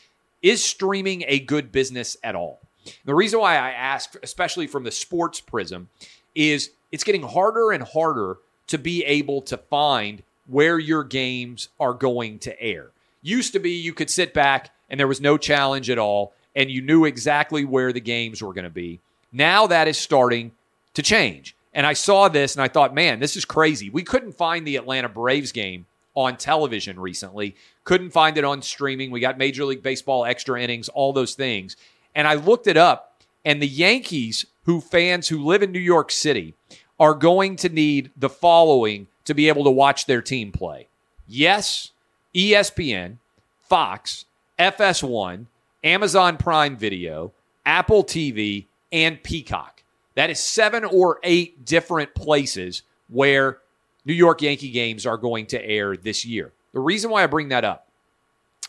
Is 0.41 0.63
streaming 0.63 1.23
a 1.27 1.39
good 1.39 1.71
business 1.71 2.15
at 2.23 2.35
all? 2.35 2.59
The 3.05 3.15
reason 3.15 3.39
why 3.39 3.55
I 3.55 3.71
ask, 3.71 4.15
especially 4.21 4.67
from 4.67 4.83
the 4.83 4.91
sports 4.91 5.39
prism, 5.39 5.89
is 6.35 6.71
it's 6.91 7.03
getting 7.03 7.23
harder 7.23 7.71
and 7.71 7.81
harder 7.81 8.37
to 8.67 8.77
be 8.77 9.03
able 9.05 9.41
to 9.43 9.57
find 9.57 10.21
where 10.47 10.79
your 10.79 11.03
games 11.03 11.69
are 11.79 11.93
going 11.93 12.39
to 12.39 12.61
air. 12.61 12.91
Used 13.21 13.53
to 13.53 13.59
be 13.59 13.71
you 13.71 13.93
could 13.93 14.09
sit 14.09 14.33
back 14.33 14.71
and 14.89 14.99
there 14.99 15.07
was 15.07 15.21
no 15.21 15.37
challenge 15.37 15.89
at 15.89 15.97
all, 15.97 16.33
and 16.55 16.69
you 16.69 16.81
knew 16.81 17.05
exactly 17.05 17.65
where 17.65 17.91
the 17.93 18.01
games 18.01 18.41
were 18.41 18.53
going 18.53 18.63
to 18.63 18.69
be. 18.69 18.99
Now 19.31 19.65
that 19.67 19.87
is 19.87 19.97
starting 19.97 20.51
to 20.93 21.01
change. 21.01 21.55
And 21.73 21.87
I 21.87 21.93
saw 21.93 22.27
this 22.27 22.55
and 22.55 22.61
I 22.61 22.67
thought, 22.67 22.93
man, 22.93 23.19
this 23.19 23.35
is 23.35 23.45
crazy. 23.45 23.89
We 23.89 24.03
couldn't 24.03 24.33
find 24.33 24.67
the 24.67 24.75
Atlanta 24.75 25.09
Braves 25.09 25.51
game 25.51 25.87
on 26.15 26.37
television 26.37 26.99
recently, 26.99 27.55
couldn't 27.85 28.11
find 28.11 28.37
it 28.37 28.43
on 28.43 28.61
streaming. 28.61 29.09
We 29.09 29.19
got 29.19 29.39
Major 29.39 29.65
League 29.65 29.81
Baseball 29.81 30.25
extra 30.25 30.61
innings, 30.61 30.87
all 30.89 31.11
those 31.11 31.33
things. 31.33 31.75
And 32.13 32.27
I 32.27 32.35
looked 32.35 32.67
it 32.67 32.77
up, 32.77 33.19
and 33.43 33.59
the 33.59 33.67
Yankees, 33.67 34.45
who 34.65 34.79
fans 34.79 35.27
who 35.27 35.43
live 35.43 35.63
in 35.63 35.71
New 35.71 35.79
York 35.79 36.11
City, 36.11 36.53
are 36.99 37.15
going 37.15 37.55
to 37.57 37.69
need 37.69 38.11
the 38.15 38.29
following 38.29 39.07
to 39.25 39.33
be 39.33 39.47
able 39.47 39.63
to 39.63 39.71
watch 39.71 40.05
their 40.05 40.21
team 40.21 40.51
play. 40.51 40.87
Yes, 41.27 41.91
ESPN, 42.35 43.17
Fox, 43.61 44.25
FS1, 44.59 45.45
Amazon 45.83 46.37
Prime 46.37 46.77
Video, 46.77 47.31
Apple 47.65 48.03
TV, 48.03 48.65
and 48.91 49.21
Peacock. 49.23 49.83
That 50.15 50.29
is 50.29 50.39
seven 50.39 50.83
or 50.85 51.19
eight 51.23 51.65
different 51.65 52.13
places 52.13 52.83
where 53.09 53.59
New 54.05 54.13
York 54.13 54.41
Yankee 54.41 54.69
games 54.69 55.05
are 55.05 55.17
going 55.17 55.47
to 55.47 55.65
air 55.65 55.97
this 55.97 56.25
year. 56.25 56.51
The 56.73 56.79
reason 56.79 57.09
why 57.09 57.23
I 57.23 57.27
bring 57.27 57.49
that 57.49 57.63
up 57.63 57.87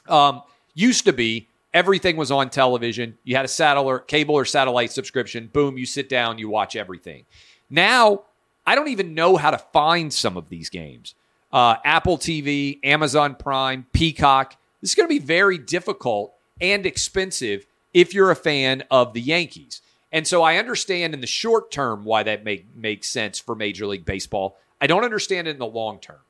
um, 0.09 0.43
used 0.75 1.05
to 1.07 1.13
be 1.13 1.49
everything 1.73 2.17
was 2.17 2.31
on 2.31 2.51
television. 2.51 3.19
You 3.25 3.37
had 3.37 3.45
a 3.45 3.49
satellite, 3.49 4.07
cable 4.07 4.35
or 4.35 4.45
satellite 4.45 4.93
subscription. 4.93 5.51
Boom, 5.53 5.77
you 5.77 5.87
sit 5.87 6.09
down, 6.09 6.39
you 6.39 6.49
watch 6.49 6.77
everything. 6.77 7.25
Now 7.69 8.23
I 8.67 8.75
don't 8.75 8.89
even 8.89 9.15
know 9.15 9.37
how 9.37 9.51
to 9.51 9.59
find 9.59 10.13
some 10.13 10.37
of 10.37 10.49
these 10.49 10.71
games. 10.71 11.15
Uh, 11.53 11.77
Apple 11.85 12.19
TV, 12.19 12.81
Amazon 12.83 13.35
Prime, 13.35 13.87
Peacock. 13.93 14.57
This 14.81 14.91
is 14.91 14.95
going 14.95 15.09
to 15.09 15.15
be 15.15 15.25
very 15.25 15.59
difficult 15.59 16.35
and 16.61 16.85
expensive 16.87 17.67
if 17.93 18.13
you're 18.13 18.31
a 18.31 18.37
fan 18.37 18.83
of 18.91 19.13
the 19.13 19.21
Yankees. 19.21 19.81
And 20.11 20.27
so 20.27 20.43
I 20.43 20.57
understand 20.57 21.15
in 21.15 21.21
the 21.21 21.27
short 21.27 21.71
term 21.71 22.05
why 22.05 22.23
that 22.23 22.45
make, 22.45 22.75
makes 22.77 23.09
sense 23.09 23.39
for 23.39 23.55
Major 23.55 23.87
League 23.87 24.05
Baseball. 24.05 24.57
I 24.81 24.87
don't 24.87 25.05
understand 25.05 25.49
it 25.49 25.53
in 25.53 25.59
the 25.59 25.67
long 25.67 25.99
term. 25.99 26.21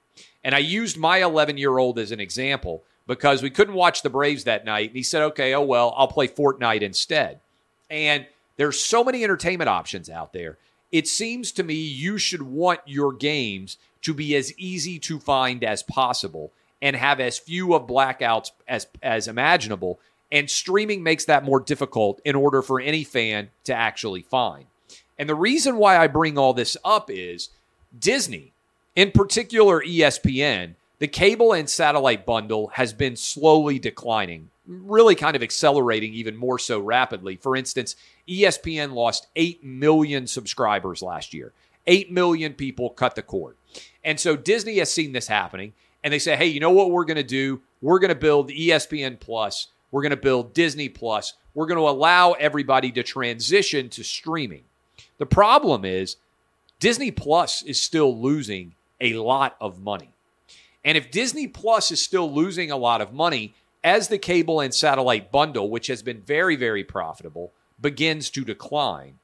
And 0.43 0.55
I 0.55 0.59
used 0.59 0.97
my 0.97 1.23
11 1.23 1.59
year 1.59 1.79
old 1.79 1.99
as 1.99 2.13
an 2.13 2.21
example 2.21 2.85
because 3.07 3.43
we 3.43 3.51
couldn't 3.51 3.75
watch 3.75 4.03
the 4.03 4.11
Braves 4.11 4.45
that 4.45 4.65
night. 4.65 4.91
And 4.91 4.97
he 4.97 5.03
said, 5.03 5.23
okay, 5.23 5.55
oh, 5.55 5.63
well, 5.63 5.95
I'll 5.97 6.09
play 6.09 6.29
Fortnite 6.29 6.83
instead. 6.83 7.41
And 7.91 8.27
there's 8.57 8.81
so 8.81 9.05
many 9.05 9.25
entertainment 9.25 9.69
options 9.69 10.09
out 10.09 10.33
there 10.33 10.59
it 10.95 11.09
seems 11.09 11.51
to 11.51 11.65
me 11.65 11.75
you 11.75 12.19
should 12.19 12.43
want 12.43 12.79
your 12.87 13.13
games 13.13 13.79
to 14.01 14.15
be 14.15 14.37
as 14.37 14.57
easy 14.57 14.97
to 15.01 15.19
find 15.19 15.65
as 15.65 15.83
possible 15.83 16.53
and 16.81 16.95
have 16.95 17.19
as 17.19 17.37
few 17.37 17.75
of 17.75 17.89
blackouts 17.89 18.53
as 18.69 18.87
as 19.03 19.27
imaginable 19.27 19.99
and 20.31 20.49
streaming 20.49 21.03
makes 21.03 21.25
that 21.25 21.43
more 21.43 21.59
difficult 21.59 22.21
in 22.25 22.37
order 22.37 22.63
for 22.63 22.81
any 22.81 23.03
fan 23.03 23.51
to 23.65 23.75
actually 23.75 24.23
find. 24.23 24.67
And 25.19 25.29
the 25.29 25.35
reason 25.35 25.79
why 25.79 25.97
I 25.97 26.07
bring 26.07 26.39
all 26.39 26.55
this 26.55 26.77
up 26.85 27.11
is 27.11 27.49
Disney, 27.99 28.53
in 28.95 29.11
particular 29.11 29.81
ESPN, 29.81 30.77
the 31.05 31.09
cable 31.09 31.53
and 31.53 31.69
satellite 31.69 32.25
bundle 32.25 32.69
has 32.69 32.95
been 32.95 33.15
slowly 33.15 33.79
declining, 33.79 34.49
really 34.67 35.15
kind 35.15 35.37
of 35.37 35.43
accelerating 35.43 36.15
even 36.15 36.35
more 36.35 36.59
so 36.59 36.81
rapidly. 36.81 37.37
For 37.37 37.55
instance, 37.55 37.95
ESPN 38.27 38.95
lost 38.95 39.27
8 39.37 39.63
million 39.63 40.27
subscribers 40.27 41.03
last 41.03 41.35
year. 41.35 41.53
8 41.87 42.11
million 42.11 42.55
people 42.55 42.89
cut 42.89 43.17
the 43.17 43.23
cord. 43.23 43.57
And 44.03 44.19
so 44.19 44.35
Disney 44.35 44.79
has 44.79 44.91
seen 44.91 45.13
this 45.13 45.29
happening 45.29 45.75
and 46.03 46.11
they 46.11 46.19
say, 46.19 46.37
hey, 46.37 46.47
you 46.47 46.59
know 46.59 46.71
what 46.71 46.91
we're 46.91 47.05
going 47.05 47.19
to 47.19 47.23
do? 47.23 47.61
We're 47.83 47.99
going 47.99 48.09
to 48.09 48.15
build 48.15 48.49
ESPN 48.49 49.21
Plus. 49.21 49.69
We're 49.91 50.01
going 50.01 50.09
to 50.09 50.17
build 50.17 50.55
Disney 50.55 50.89
Plus. 50.89 51.35
We're 51.53 51.67
going 51.67 51.81
to 51.81 51.87
allow 51.87 52.33
everybody 52.33 52.91
to 52.93 53.03
transition 53.03 53.91
to 53.91 54.03
streaming. 54.03 54.65
The 55.19 55.27
problem 55.27 55.85
is 55.85 56.17
Disney 56.81 57.11
Plus 57.11 57.61
is 57.61 57.79
still 57.79 58.19
losing 58.19 58.73
a 59.03 59.13
lot 59.19 59.59
of 59.61 59.83
money. 59.83 60.14
And 60.85 60.99
if 60.99 61.11
Disney 61.11 61.47
Plus 61.47 61.91
is 61.91 62.03
still 62.03 62.31
losing 62.33 62.71
a 62.71 62.77
lot 62.77 63.01
of 63.01 63.13
money 63.13 63.55
as 63.83 64.09
the 64.09 64.19
cable 64.19 64.61
and 64.61 64.75
satellite 64.75 65.31
bundle, 65.31 65.71
which 65.71 65.87
has 65.89 66.03
been 66.03 66.21
very, 66.21 66.57
very 66.57 66.85
profitable, 66.85 67.53
begins 67.81 68.31
to 68.31 68.45
decline. 68.45 69.19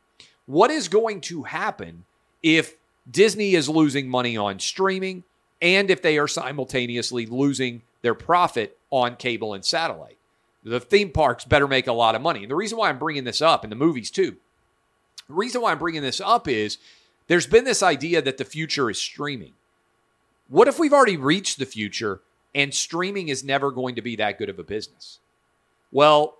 What 0.46 0.70
is 0.70 0.88
going 0.88 1.20
to 1.22 1.44
happen 1.44 2.04
if 2.42 2.76
Disney 3.10 3.54
is 3.54 3.68
losing 3.68 4.08
money 4.08 4.36
on 4.36 4.58
streaming 4.58 5.24
and 5.62 5.90
if 5.90 6.02
they 6.02 6.18
are 6.18 6.28
simultaneously 6.28 7.26
losing 7.26 7.82
their 8.02 8.14
profit 8.14 8.78
on 8.90 9.16
cable 9.16 9.54
and 9.54 9.64
satellite? 9.64 10.18
The 10.62 10.80
theme 10.80 11.10
parks 11.10 11.44
better 11.44 11.66
make 11.66 11.86
a 11.86 11.92
lot 11.92 12.14
of 12.14 12.20
money. 12.20 12.42
And 12.42 12.50
the 12.50 12.56
reason 12.56 12.76
why 12.76 12.90
I'm 12.90 12.98
bringing 12.98 13.24
this 13.24 13.40
up, 13.40 13.64
and 13.64 13.72
the 13.72 13.76
movies 13.76 14.10
too, 14.10 14.36
the 15.26 15.34
reason 15.34 15.62
why 15.62 15.72
I'm 15.72 15.78
bringing 15.78 16.02
this 16.02 16.20
up 16.20 16.48
is 16.48 16.76
there's 17.28 17.46
been 17.46 17.64
this 17.64 17.82
idea 17.82 18.20
that 18.20 18.36
the 18.36 18.44
future 18.44 18.90
is 18.90 19.00
streaming. 19.00 19.52
What 20.50 20.66
if 20.66 20.80
we've 20.80 20.92
already 20.92 21.16
reached 21.16 21.58
the 21.60 21.64
future 21.64 22.20
and 22.56 22.74
streaming 22.74 23.28
is 23.28 23.44
never 23.44 23.70
going 23.70 23.94
to 23.94 24.02
be 24.02 24.16
that 24.16 24.36
good 24.36 24.48
of 24.48 24.58
a 24.58 24.64
business? 24.64 25.20
Well, 25.92 26.36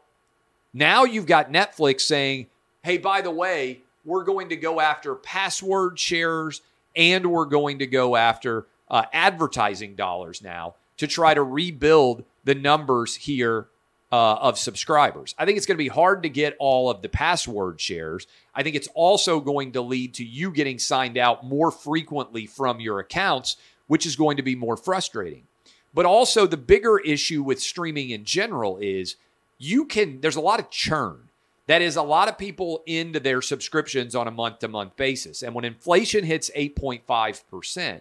now 0.75 1.05
you've 1.05 1.27
got 1.27 1.53
Netflix 1.53 2.01
saying, 2.03 2.49
hey, 2.83 2.99
by 2.99 3.21
the 3.21 3.31
way, 3.31 3.83
we're 4.05 4.25
going 4.25 4.49
to 4.49 4.57
go 4.57 4.81
after 4.81 5.15
password 5.15 5.97
shares 5.97 6.61
and 6.97 7.31
we're 7.31 7.45
going 7.45 7.79
to 7.79 7.87
go 7.87 8.17
after 8.17 8.67
uh, 8.91 9.05
advertising 9.13 9.95
dollars 9.95 10.43
now 10.43 10.75
to 10.97 11.07
try 11.07 11.33
to 11.33 11.43
rebuild 11.43 12.25
the 12.43 12.57
numbers 12.57 13.15
here 13.15 13.69
uh, 14.13 14.35
of 14.35 14.59
subscribers. 14.59 15.37
I 15.39 15.45
think 15.45 15.57
it's 15.57 15.67
going 15.67 15.77
to 15.77 15.85
be 15.85 15.89
hard 15.89 16.25
to 16.25 16.29
get 16.29 16.57
all 16.59 16.91
of 16.91 17.01
the 17.01 17.09
password 17.09 17.81
shares. 17.81 18.27
I 18.55 18.65
think 18.65 18.75
it's 18.75 18.89
also 18.95 19.39
going 19.39 19.73
to 19.73 19.83
lead 19.83 20.15
to 20.15 20.25
you 20.25 20.51
getting 20.51 20.81
signed 20.81 21.17
out 21.17 21.45
more 21.45 21.71
frequently 21.71 22.47
from 22.47 22.81
your 22.81 22.99
accounts, 22.99 23.57
which 23.91 24.07
is 24.07 24.15
going 24.15 24.37
to 24.37 24.43
be 24.45 24.55
more 24.55 24.77
frustrating. 24.77 25.43
But 25.93 26.07
also, 26.07 26.47
the 26.47 26.57
bigger 26.57 27.01
issue 27.01 27.43
with 27.43 27.61
streaming 27.61 28.11
in 28.11 28.25
general 28.25 28.79
is 28.79 29.17
you 29.59 29.85
can, 29.85 30.21
there's 30.21 30.37
a 30.37 30.41
lot 30.41 30.61
of 30.61 30.71
churn. 30.71 31.29
That 31.67 31.83
is 31.83 31.97
a 31.97 32.03
lot 32.03 32.29
of 32.29 32.39
people 32.39 32.85
into 32.87 33.19
their 33.19 33.43
subscriptions 33.43 34.15
on 34.15 34.29
a 34.29 34.31
month 34.31 34.61
to 34.61 34.69
month 34.69 34.95
basis. 34.95 35.43
And 35.43 35.57
when 35.57 35.65
inflation 35.65 36.23
hits 36.23 36.53
8.5%, 36.57 38.01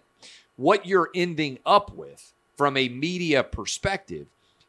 what 0.58 0.86
you're 0.86 1.10
ending 1.16 1.58
up 1.66 1.92
with 1.96 2.34
from 2.56 2.78
a 2.78 2.88
media 2.88 3.42
perspective 3.44 4.28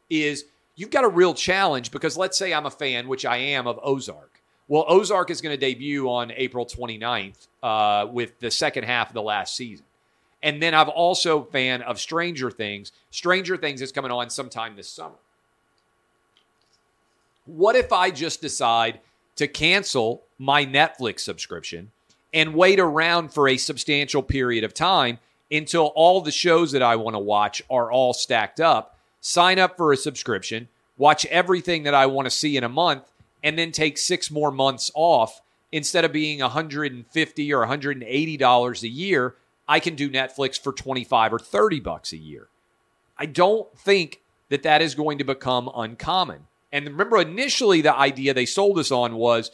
is 0.09 0.45
you've 0.75 0.89
got 0.89 1.03
a 1.03 1.09
real 1.09 1.35
challenge 1.35 1.91
because 1.91 2.17
let's 2.17 2.35
say 2.35 2.51
I'm 2.51 2.65
a 2.65 2.71
fan, 2.71 3.07
which 3.07 3.27
I 3.27 3.37
am, 3.37 3.67
of 3.67 3.79
Ozark. 3.83 4.41
Well, 4.67 4.85
Ozark 4.87 5.29
is 5.29 5.39
going 5.39 5.53
to 5.53 5.59
debut 5.59 6.09
on 6.09 6.31
April 6.31 6.65
29th 6.65 7.47
uh, 7.61 8.07
with 8.11 8.39
the 8.39 8.49
second 8.49 8.85
half 8.85 9.09
of 9.09 9.13
the 9.13 9.21
last 9.21 9.55
season. 9.55 9.85
And 10.43 10.61
then 10.61 10.73
I've 10.73 10.89
also 10.89 11.43
fan 11.43 11.81
of 11.83 11.99
Stranger 11.99 12.49
Things. 12.49 12.91
Stranger 13.11 13.57
Things 13.57 13.81
is 13.81 13.91
coming 13.91 14.11
on 14.11 14.29
sometime 14.29 14.75
this 14.75 14.89
summer. 14.89 15.15
What 17.45 17.75
if 17.75 17.91
I 17.91 18.11
just 18.11 18.41
decide 18.41 18.99
to 19.35 19.47
cancel 19.47 20.23
my 20.37 20.65
Netflix 20.65 21.21
subscription 21.21 21.91
and 22.33 22.55
wait 22.55 22.79
around 22.79 23.33
for 23.33 23.47
a 23.47 23.57
substantial 23.57 24.23
period 24.23 24.63
of 24.63 24.73
time 24.73 25.19
until 25.51 25.87
all 25.95 26.21
the 26.21 26.31
shows 26.31 26.71
that 26.71 26.81
I 26.81 26.95
want 26.95 27.15
to 27.15 27.19
watch 27.19 27.61
are 27.69 27.91
all 27.91 28.13
stacked 28.13 28.59
up, 28.59 28.97
sign 29.19 29.59
up 29.59 29.75
for 29.77 29.91
a 29.91 29.97
subscription, 29.97 30.69
watch 30.97 31.25
everything 31.25 31.83
that 31.83 31.93
I 31.93 32.05
want 32.05 32.25
to 32.25 32.31
see 32.31 32.55
in 32.55 32.63
a 32.63 32.69
month, 32.69 33.03
and 33.43 33.57
then 33.57 33.71
take 33.71 33.97
six 33.97 34.31
more 34.31 34.51
months 34.51 34.91
off 34.93 35.41
instead 35.71 36.05
of 36.05 36.11
being 36.11 36.39
150 36.39 37.53
or 37.53 37.59
180 37.59 38.37
dollars 38.37 38.83
a 38.83 38.87
year 38.87 39.35
I 39.71 39.79
can 39.79 39.95
do 39.95 40.09
Netflix 40.09 40.59
for 40.59 40.73
25 40.73 41.31
or 41.31 41.39
30 41.39 41.79
bucks 41.79 42.11
a 42.11 42.17
year. 42.17 42.49
I 43.17 43.25
don't 43.25 43.73
think 43.79 44.19
that 44.49 44.63
that 44.63 44.81
is 44.81 44.95
going 44.95 45.17
to 45.19 45.23
become 45.23 45.71
uncommon. 45.73 46.47
And 46.73 46.85
remember, 46.87 47.21
initially, 47.21 47.79
the 47.79 47.95
idea 47.95 48.33
they 48.33 48.45
sold 48.45 48.77
us 48.79 48.91
on 48.91 49.15
was 49.15 49.49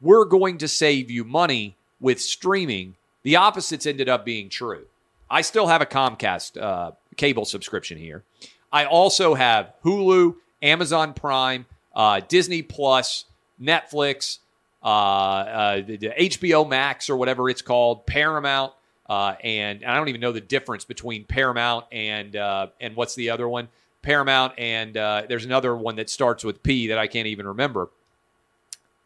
we're 0.00 0.24
going 0.24 0.58
to 0.58 0.66
save 0.66 1.08
you 1.08 1.22
money 1.22 1.76
with 2.00 2.20
streaming. 2.20 2.96
The 3.22 3.36
opposites 3.36 3.86
ended 3.86 4.08
up 4.08 4.24
being 4.24 4.48
true. 4.48 4.86
I 5.30 5.42
still 5.42 5.68
have 5.68 5.80
a 5.80 5.86
Comcast 5.86 6.60
uh, 6.60 6.90
cable 7.16 7.44
subscription 7.44 7.96
here. 7.96 8.24
I 8.72 8.86
also 8.86 9.34
have 9.34 9.72
Hulu, 9.84 10.34
Amazon 10.62 11.14
Prime, 11.14 11.66
uh, 11.94 12.22
Disney 12.26 12.62
Plus, 12.62 13.24
Netflix, 13.62 14.38
uh, 14.82 14.86
uh 14.86 15.82
HBO 15.82 16.68
Max 16.68 17.08
or 17.08 17.16
whatever 17.16 17.48
it's 17.48 17.62
called, 17.62 18.04
Paramount, 18.06 18.72
uh, 19.10 19.34
and, 19.42 19.82
and, 19.82 19.90
I 19.90 19.96
don't 19.96 20.08
even 20.08 20.20
know 20.20 20.32
the 20.32 20.40
difference 20.40 20.84
between 20.84 21.24
Paramount 21.24 21.84
and 21.92 22.36
uh, 22.36 22.68
and 22.80 22.96
what's 22.96 23.14
the 23.14 23.30
other 23.30 23.48
one? 23.48 23.68
Paramount 24.02 24.54
and 24.56 24.94
there's 24.94 25.44
another 25.44 25.76
one 25.76 25.96
that 25.96 26.08
starts 26.08 26.44
with 26.44 26.62
P 26.62 26.86
that 26.86 26.96
I 26.96 27.06
can't 27.06 27.26
even 27.26 27.46
remember. 27.46 27.90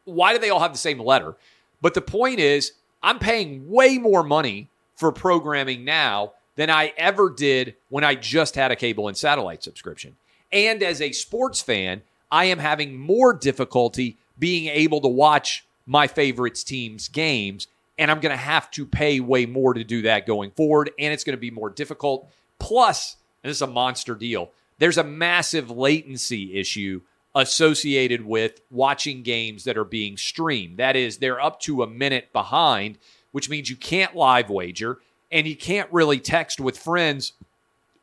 Why 0.05 0.33
do 0.33 0.39
they 0.39 0.51
all 0.51 0.61
have 0.61 0.73
the 0.73 0.79
same 0.79 1.01
letter? 1.01 1.35
But 1.81 1.95
the 1.95 2.01
point 2.01 2.39
is, 2.39 2.73
I'm 3.03 3.19
paying 3.19 3.69
way 3.69 3.99
more 3.99 4.23
money 4.23 4.69
for 4.95 5.13
programming 5.13 5.85
now 5.85 6.33
than 6.57 6.71
I 6.71 6.93
ever 6.97 7.31
did 7.31 7.75
when 7.89 8.05
I 8.05 8.15
just 8.15 8.55
had 8.55 8.71
a 8.71 8.77
cable 8.77 9.09
and 9.09 9.17
satellite 9.17 9.63
subscription. 9.63 10.17
And 10.53 10.83
as 10.83 11.01
a 11.01 11.13
sports 11.13 11.61
fan, 11.61 12.03
I 12.31 12.47
am 12.47 12.59
having 12.59 12.97
more 12.97 13.35
difficulty 13.35 14.17
being 14.39 14.69
able 14.69 15.01
to 15.01 15.09
watch 15.09 15.65
my 15.87 16.07
favorites 16.07 16.65
team's 16.65 17.09
games. 17.09 17.67
And 17.99 18.11
I'm 18.11 18.21
going 18.21 18.31
to 18.31 18.37
have 18.37 18.71
to 18.73 18.87
pay 18.87 19.21
way 19.21 19.47
more 19.47 19.75
to 19.75 19.85
do 19.85 20.03
that 20.03 20.27
going 20.27 20.51
forward. 20.51 20.91
And 20.99 21.13
it's 21.13 21.25
going 21.25 21.37
to 21.37 21.41
be 21.41 21.51
more 21.51 21.71
difficult. 21.71 22.29
Plus, 22.59 23.17
this 23.43 23.57
is 23.57 23.63
a 23.63 23.67
monster 23.67 24.15
deal, 24.15 24.51
there's 24.79 24.99
a 24.99 25.05
massive 25.05 25.71
latency 25.71 26.59
issue 26.59 27.01
associated 27.35 28.25
with 28.25 28.61
watching 28.71 29.23
games 29.23 29.65
that 29.65 29.77
are 29.77 29.85
being 29.85 30.17
streamed. 30.17 30.79
That 30.79 30.95
is, 30.95 31.19
they're 31.19 31.41
up 31.41 31.61
to 31.61 31.83
a 31.83 31.87
minute 31.87 32.33
behind, 32.33 32.99
which 33.33 33.51
means 33.51 33.69
you 33.69 33.77
can't 33.77 34.15
live 34.15 34.51
wager 34.51 34.99
and 35.33 35.47
you 35.47 35.57
can't 35.57 35.93
really 35.93 36.21
text 36.21 36.61
with 36.61 36.79
friends 36.79 37.33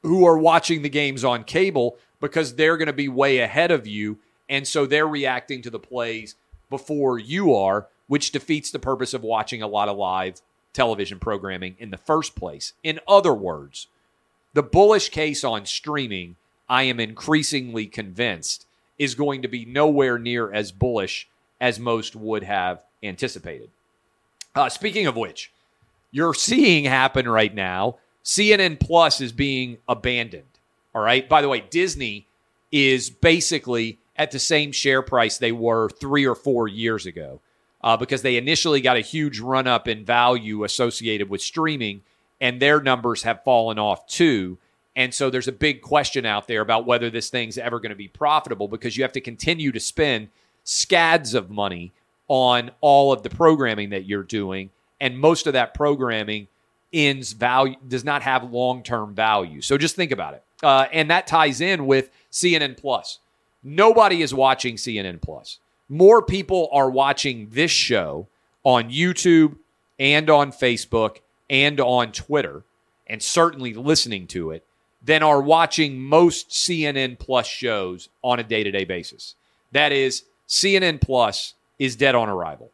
who 0.02 0.26
are 0.26 0.38
watching 0.38 0.82
the 0.82 0.90
games 0.90 1.24
on 1.24 1.44
cable 1.44 1.98
because 2.20 2.56
they're 2.56 2.78
going 2.78 2.88
to 2.88 2.94
be 2.94 3.08
way 3.08 3.40
ahead 3.40 3.72
of 3.72 3.88
you. 3.88 4.20
And 4.50 4.68
so 4.68 4.86
they're 4.86 5.08
reacting 5.08 5.62
to 5.62 5.70
the 5.70 5.80
plays 5.80 6.36
before 6.70 7.18
you 7.18 7.56
are, 7.56 7.88
which 8.12 8.34
defeats 8.34 8.72
the 8.72 8.78
purpose 8.78 9.14
of 9.14 9.24
watching 9.24 9.62
a 9.62 9.68
lot 9.68 9.88
of 9.88 9.96
live 9.96 10.42
television 10.74 11.18
programming 11.18 11.78
in 11.80 11.92
the 11.92 11.98
first 11.98 12.36
place. 12.36 12.74
In 12.84 13.00
other 13.08 13.34
words, 13.34 13.88
the 14.54 14.62
bullish 14.62 15.08
case 15.08 15.46
on 15.46 15.66
streaming, 15.66 16.36
I 16.68 16.84
am 16.84 17.00
increasingly 17.00 17.88
convinced, 17.88 18.66
is 19.00 19.16
going 19.16 19.44
to 19.44 19.48
be 19.48 19.64
nowhere 19.64 20.20
near 20.20 20.52
as 20.52 20.74
bullish 20.74 21.30
as 21.62 21.80
most 21.80 22.14
would 22.14 22.44
have 22.44 22.84
anticipated. 23.02 23.70
Uh, 24.56 24.68
speaking 24.68 25.08
of 25.08 25.16
which, 25.16 25.50
you're 26.12 26.34
seeing 26.34 26.84
happen 26.84 27.30
right 27.30 27.56
now. 27.56 27.96
CNN 28.26 28.78
Plus 28.78 29.22
is 29.22 29.32
being 29.32 29.78
abandoned. 29.88 30.44
All 30.94 31.02
right. 31.02 31.30
By 31.30 31.42
the 31.42 31.48
way, 31.48 31.64
Disney 31.70 32.28
is 32.74 33.10
basically 33.10 34.00
at 34.18 34.32
the 34.32 34.40
same 34.40 34.74
share 34.74 35.02
price 35.02 35.38
they 35.38 35.54
were 35.54 35.88
three 35.88 36.28
or 36.28 36.36
four 36.36 36.68
years 36.68 37.06
ago 37.06 37.40
uh, 37.84 37.98
because 37.98 38.22
they 38.22 38.38
initially 38.38 38.82
got 38.82 38.98
a 38.98 39.02
huge 39.02 39.40
run 39.40 39.68
up 39.68 39.88
in 39.88 40.06
value 40.06 40.64
associated 40.64 41.30
with 41.30 41.42
streaming, 41.42 42.02
and 42.40 42.62
their 42.62 42.82
numbers 42.82 43.24
have 43.24 43.44
fallen 43.44 43.80
off 43.80 44.08
too. 44.08 44.58
And 44.96 45.14
so 45.14 45.30
there's 45.30 45.48
a 45.48 45.54
big 45.54 45.82
question 45.82 46.26
out 46.26 46.48
there 46.48 46.62
about 46.62 46.86
whether 46.86 47.10
this 47.10 47.30
thing's 47.30 47.58
ever 47.58 47.80
going 47.80 47.92
to 47.92 47.96
be 47.96 48.10
profitable 48.10 48.68
because 48.68 48.98
you 48.98 49.04
have 49.04 49.14
to 49.14 49.22
continue 49.22 49.72
to 49.72 49.80
spend 49.80 50.30
scads 50.64 51.34
of 51.34 51.50
money 51.50 51.92
on 52.28 52.72
all 52.82 53.14
of 53.14 53.24
the 53.24 53.30
programming 53.30 53.90
that 53.92 54.06
you're 54.06 54.24
doing 54.24 54.70
and 55.02 55.20
most 55.20 55.48
of 55.48 55.54
that 55.54 55.74
programming 55.74 56.48
ends 56.94 57.34
value 57.34 57.76
does 57.88 58.06
not 58.06 58.22
have 58.22 58.52
long-term 58.52 59.16
value. 59.16 59.60
So 59.60 59.78
just 59.78 59.96
think 59.96 60.12
about 60.12 60.36
it. 60.36 60.44
Uh, 60.64 60.86
and 60.94 61.10
that 61.10 61.26
ties 61.26 61.60
in 61.60 61.88
with 61.88 62.12
CNN 62.32 62.78
Plus. 62.78 63.20
Nobody 63.64 64.22
is 64.22 64.34
watching 64.34 64.76
CNN 64.76 65.20
Plus. 65.20 65.58
More 65.92 66.22
people 66.22 66.70
are 66.72 66.90
watching 66.90 67.50
this 67.52 67.70
show 67.70 68.30
on 68.64 68.90
YouTube 68.90 69.58
and 70.00 70.30
on 70.30 70.54
Facebook 70.54 71.18
and 71.50 71.82
on 71.82 72.14
Twitter, 72.14 72.64
and 73.08 73.22
certainly 73.22 73.74
listening 73.74 74.26
to 74.28 74.52
it, 74.52 74.66
than 75.04 75.22
are 75.22 75.42
watching 75.42 76.00
most 76.00 76.50
CNN 76.50 77.20
Plus 77.20 77.46
shows 77.46 78.08
on 78.24 78.40
a 78.40 78.44
day 78.44 78.64
to 78.64 78.72
day 78.72 78.86
basis. 78.86 79.36
That 79.74 79.92
is, 79.92 80.24
CNN 80.48 81.02
Plus 81.02 81.56
is 81.78 81.98
dead 81.98 82.16
on 82.16 82.30
arrival. 82.30 82.72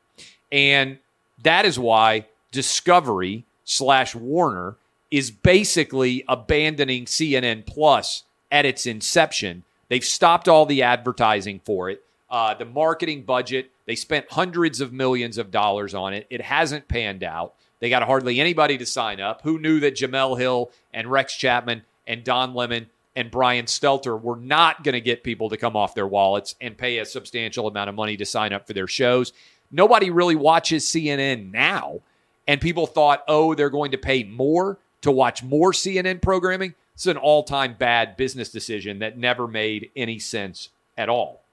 And 0.52 1.00
that 1.42 1.66
is 1.66 1.80
why 1.80 2.28
Discovery 2.52 3.46
slash 3.66 4.14
Warner 4.14 4.76
is 5.10 5.32
basically 5.32 6.24
abandoning 6.28 7.06
CNN 7.06 7.66
Plus 7.66 8.26
at 8.52 8.68
its 8.68 8.86
inception. 8.86 9.64
They've 9.90 10.06
stopped 10.06 10.48
all 10.48 10.68
the 10.68 10.84
advertising 10.84 11.62
for 11.66 11.90
it. 11.90 12.04
Uh, 12.30 12.54
the 12.54 12.66
marketing 12.66 13.24
budget, 13.24 13.72
they 13.86 13.96
spent 13.96 14.32
hundreds 14.32 14.82
of 14.82 14.92
millions 14.92 15.38
of 15.38 15.52
dollars 15.52 15.94
on 15.94 16.14
it. 16.14 16.28
It 16.30 16.42
hasn't 16.42 16.88
panned 16.88 17.24
out. 17.24 17.54
They 17.80 17.90
got 17.90 18.04
hardly 18.04 18.40
anybody 18.40 18.78
to 18.78 18.86
sign 18.86 19.22
up. 19.22 19.42
Who 19.44 19.60
knew 19.60 19.80
that 19.80 19.96
Jemele 19.96 20.38
Hill 20.38 20.72
and 20.94 21.10
Rex 21.10 21.36
Chapman 21.36 21.84
and 22.06 22.24
Don 22.24 22.54
Lemon 22.54 22.88
and 23.16 23.32
Brian 23.32 23.66
Stelter 23.66 24.20
were 24.20 24.36
not 24.36 24.84
going 24.84 24.94
to 24.94 25.02
get 25.02 25.24
people 25.24 25.50
to 25.50 25.58
come 25.58 25.76
off 25.76 25.96
their 25.96 26.08
wallets 26.08 26.56
and 26.60 26.78
pay 26.78 26.98
a 26.98 27.06
substantial 27.06 27.68
amount 27.68 27.90
of 27.90 27.96
money 27.96 28.18
to 28.18 28.26
sign 28.26 28.54
up 28.54 28.68
for 28.68 28.74
their 28.74 28.88
shows? 28.88 29.32
Nobody 29.72 30.10
really 30.10 30.36
watches 30.36 30.86
CNN 30.86 31.52
now. 31.52 32.02
And 32.48 32.62
people 32.62 32.88
thought, 32.88 33.24
oh, 33.28 33.54
they're 33.54 33.70
going 33.70 33.92
to 33.92 33.98
pay 33.98 34.24
more 34.24 34.80
to 35.02 35.12
watch 35.12 35.44
more 35.44 35.72
CNN 35.72 36.22
programming. 36.22 36.74
It's 36.94 37.06
an 37.06 37.18
all 37.18 37.44
time 37.44 37.76
bad 37.78 38.18
business 38.18 38.50
decision 38.50 39.00
that 39.00 39.18
never 39.18 39.48
made 39.48 39.92
any 39.96 40.20
sense 40.20 40.70
at 40.98 41.10
all. 41.10 41.44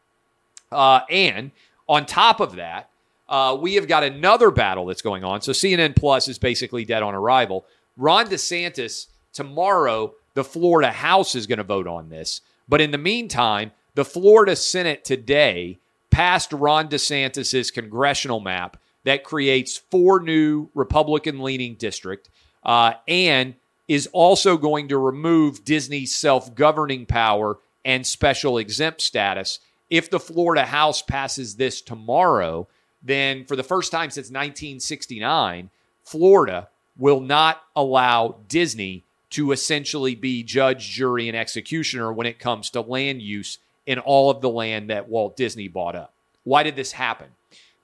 Uh, 0.74 1.00
and 1.08 1.50
on 1.88 2.06
top 2.06 2.40
of 2.40 2.56
that, 2.56 2.90
uh, 3.28 3.56
we 3.58 3.74
have 3.74 3.88
got 3.88 4.04
another 4.04 4.50
battle 4.50 4.86
that's 4.86 5.02
going 5.02 5.24
on. 5.24 5.40
So 5.40 5.52
CNN 5.52 5.96
Plus 5.96 6.28
is 6.28 6.38
basically 6.38 6.84
dead 6.84 7.02
on 7.02 7.14
arrival. 7.14 7.64
Ron 7.96 8.26
DeSantis, 8.26 9.06
tomorrow, 9.32 10.14
the 10.34 10.44
Florida 10.44 10.90
House 10.90 11.34
is 11.34 11.46
going 11.46 11.58
to 11.58 11.64
vote 11.64 11.86
on 11.86 12.08
this. 12.08 12.40
But 12.68 12.80
in 12.80 12.90
the 12.90 12.98
meantime, 12.98 13.72
the 13.94 14.04
Florida 14.04 14.56
Senate 14.56 15.04
today 15.04 15.78
passed 16.10 16.52
Ron 16.52 16.88
DeSantis's 16.88 17.70
congressional 17.70 18.40
map 18.40 18.76
that 19.04 19.24
creates 19.24 19.76
four 19.76 20.20
new 20.20 20.68
Republican 20.74 21.40
leaning 21.40 21.74
district 21.74 22.28
uh, 22.64 22.94
and 23.06 23.54
is 23.86 24.08
also 24.12 24.56
going 24.56 24.88
to 24.88 24.98
remove 24.98 25.64
Disney's 25.64 26.14
self 26.14 26.54
governing 26.54 27.06
power 27.06 27.58
and 27.84 28.06
special 28.06 28.58
exempt 28.58 29.00
status. 29.00 29.60
If 29.94 30.10
the 30.10 30.18
Florida 30.18 30.64
House 30.64 31.02
passes 31.02 31.54
this 31.54 31.80
tomorrow, 31.80 32.66
then 33.00 33.44
for 33.44 33.54
the 33.54 33.62
first 33.62 33.92
time 33.92 34.10
since 34.10 34.26
1969, 34.26 35.70
Florida 36.02 36.68
will 36.98 37.20
not 37.20 37.62
allow 37.76 38.38
Disney 38.48 39.04
to 39.30 39.52
essentially 39.52 40.16
be 40.16 40.42
judge, 40.42 40.90
jury, 40.90 41.28
and 41.28 41.36
executioner 41.36 42.12
when 42.12 42.26
it 42.26 42.40
comes 42.40 42.70
to 42.70 42.80
land 42.80 43.22
use 43.22 43.58
in 43.86 44.00
all 44.00 44.30
of 44.30 44.40
the 44.40 44.50
land 44.50 44.90
that 44.90 45.08
Walt 45.08 45.36
Disney 45.36 45.68
bought 45.68 45.94
up. 45.94 46.12
Why 46.42 46.64
did 46.64 46.74
this 46.74 46.90
happen? 46.90 47.28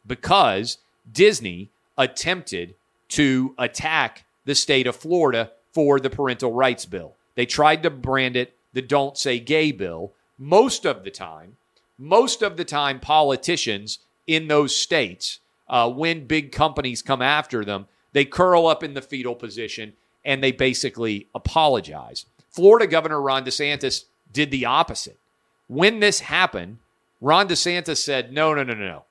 Because 0.05 0.79
Disney 1.13 1.71
attempted 1.97 2.75
to 3.11 3.55
attack 3.57 4.25
the 4.47 4.57
state 4.57 4.89
of 4.89 4.97
Florida 4.97 5.53
for 5.73 6.01
the 6.01 6.11
parental 6.11 6.53
rights 6.53 6.87
bill. 6.87 7.15
They 7.37 7.47
tried 7.47 7.85
to 7.85 7.91
brand 7.91 8.35
it 8.35 8.57
the 8.73 8.83
Don't 8.83 9.17
Say 9.17 9.39
Gay 9.39 9.71
bill. 9.71 10.13
Most 10.37 10.85
of 10.85 11.05
the 11.05 11.13
time, 11.13 11.57
most 12.01 12.41
of 12.41 12.57
the 12.57 12.65
time, 12.65 12.99
politicians 12.99 13.99
in 14.27 14.49
those 14.49 14.75
states, 14.75 15.41
uh, 15.69 15.89
when 15.91 16.27
big 16.27 16.51
companies 16.51 17.03
come 17.03 17.21
after 17.21 17.65
them, 17.65 17.87
they 18.13 18.25
curl 18.25 18.67
up 18.67 18.83
in 18.83 18.95
the 18.95 19.03
fetal 19.03 19.35
position 19.35 19.93
and 20.25 20.43
they 20.43 20.51
basically 20.51 21.29
apologize. 21.35 22.25
Florida 22.51 22.87
Governor 22.87 23.21
Ron 23.21 23.45
DeSantis 23.45 24.05
did 24.33 24.51
the 24.51 24.65
opposite. 24.65 25.19
When 25.69 26.01
this 26.01 26.21
happened, 26.21 26.79
Ron 27.21 27.49
DeSantis 27.49 27.99
said, 27.99 28.33
no, 28.33 28.55
no, 28.55 28.63
no, 28.63 28.73
no, 28.73 28.87
no. 28.87 29.05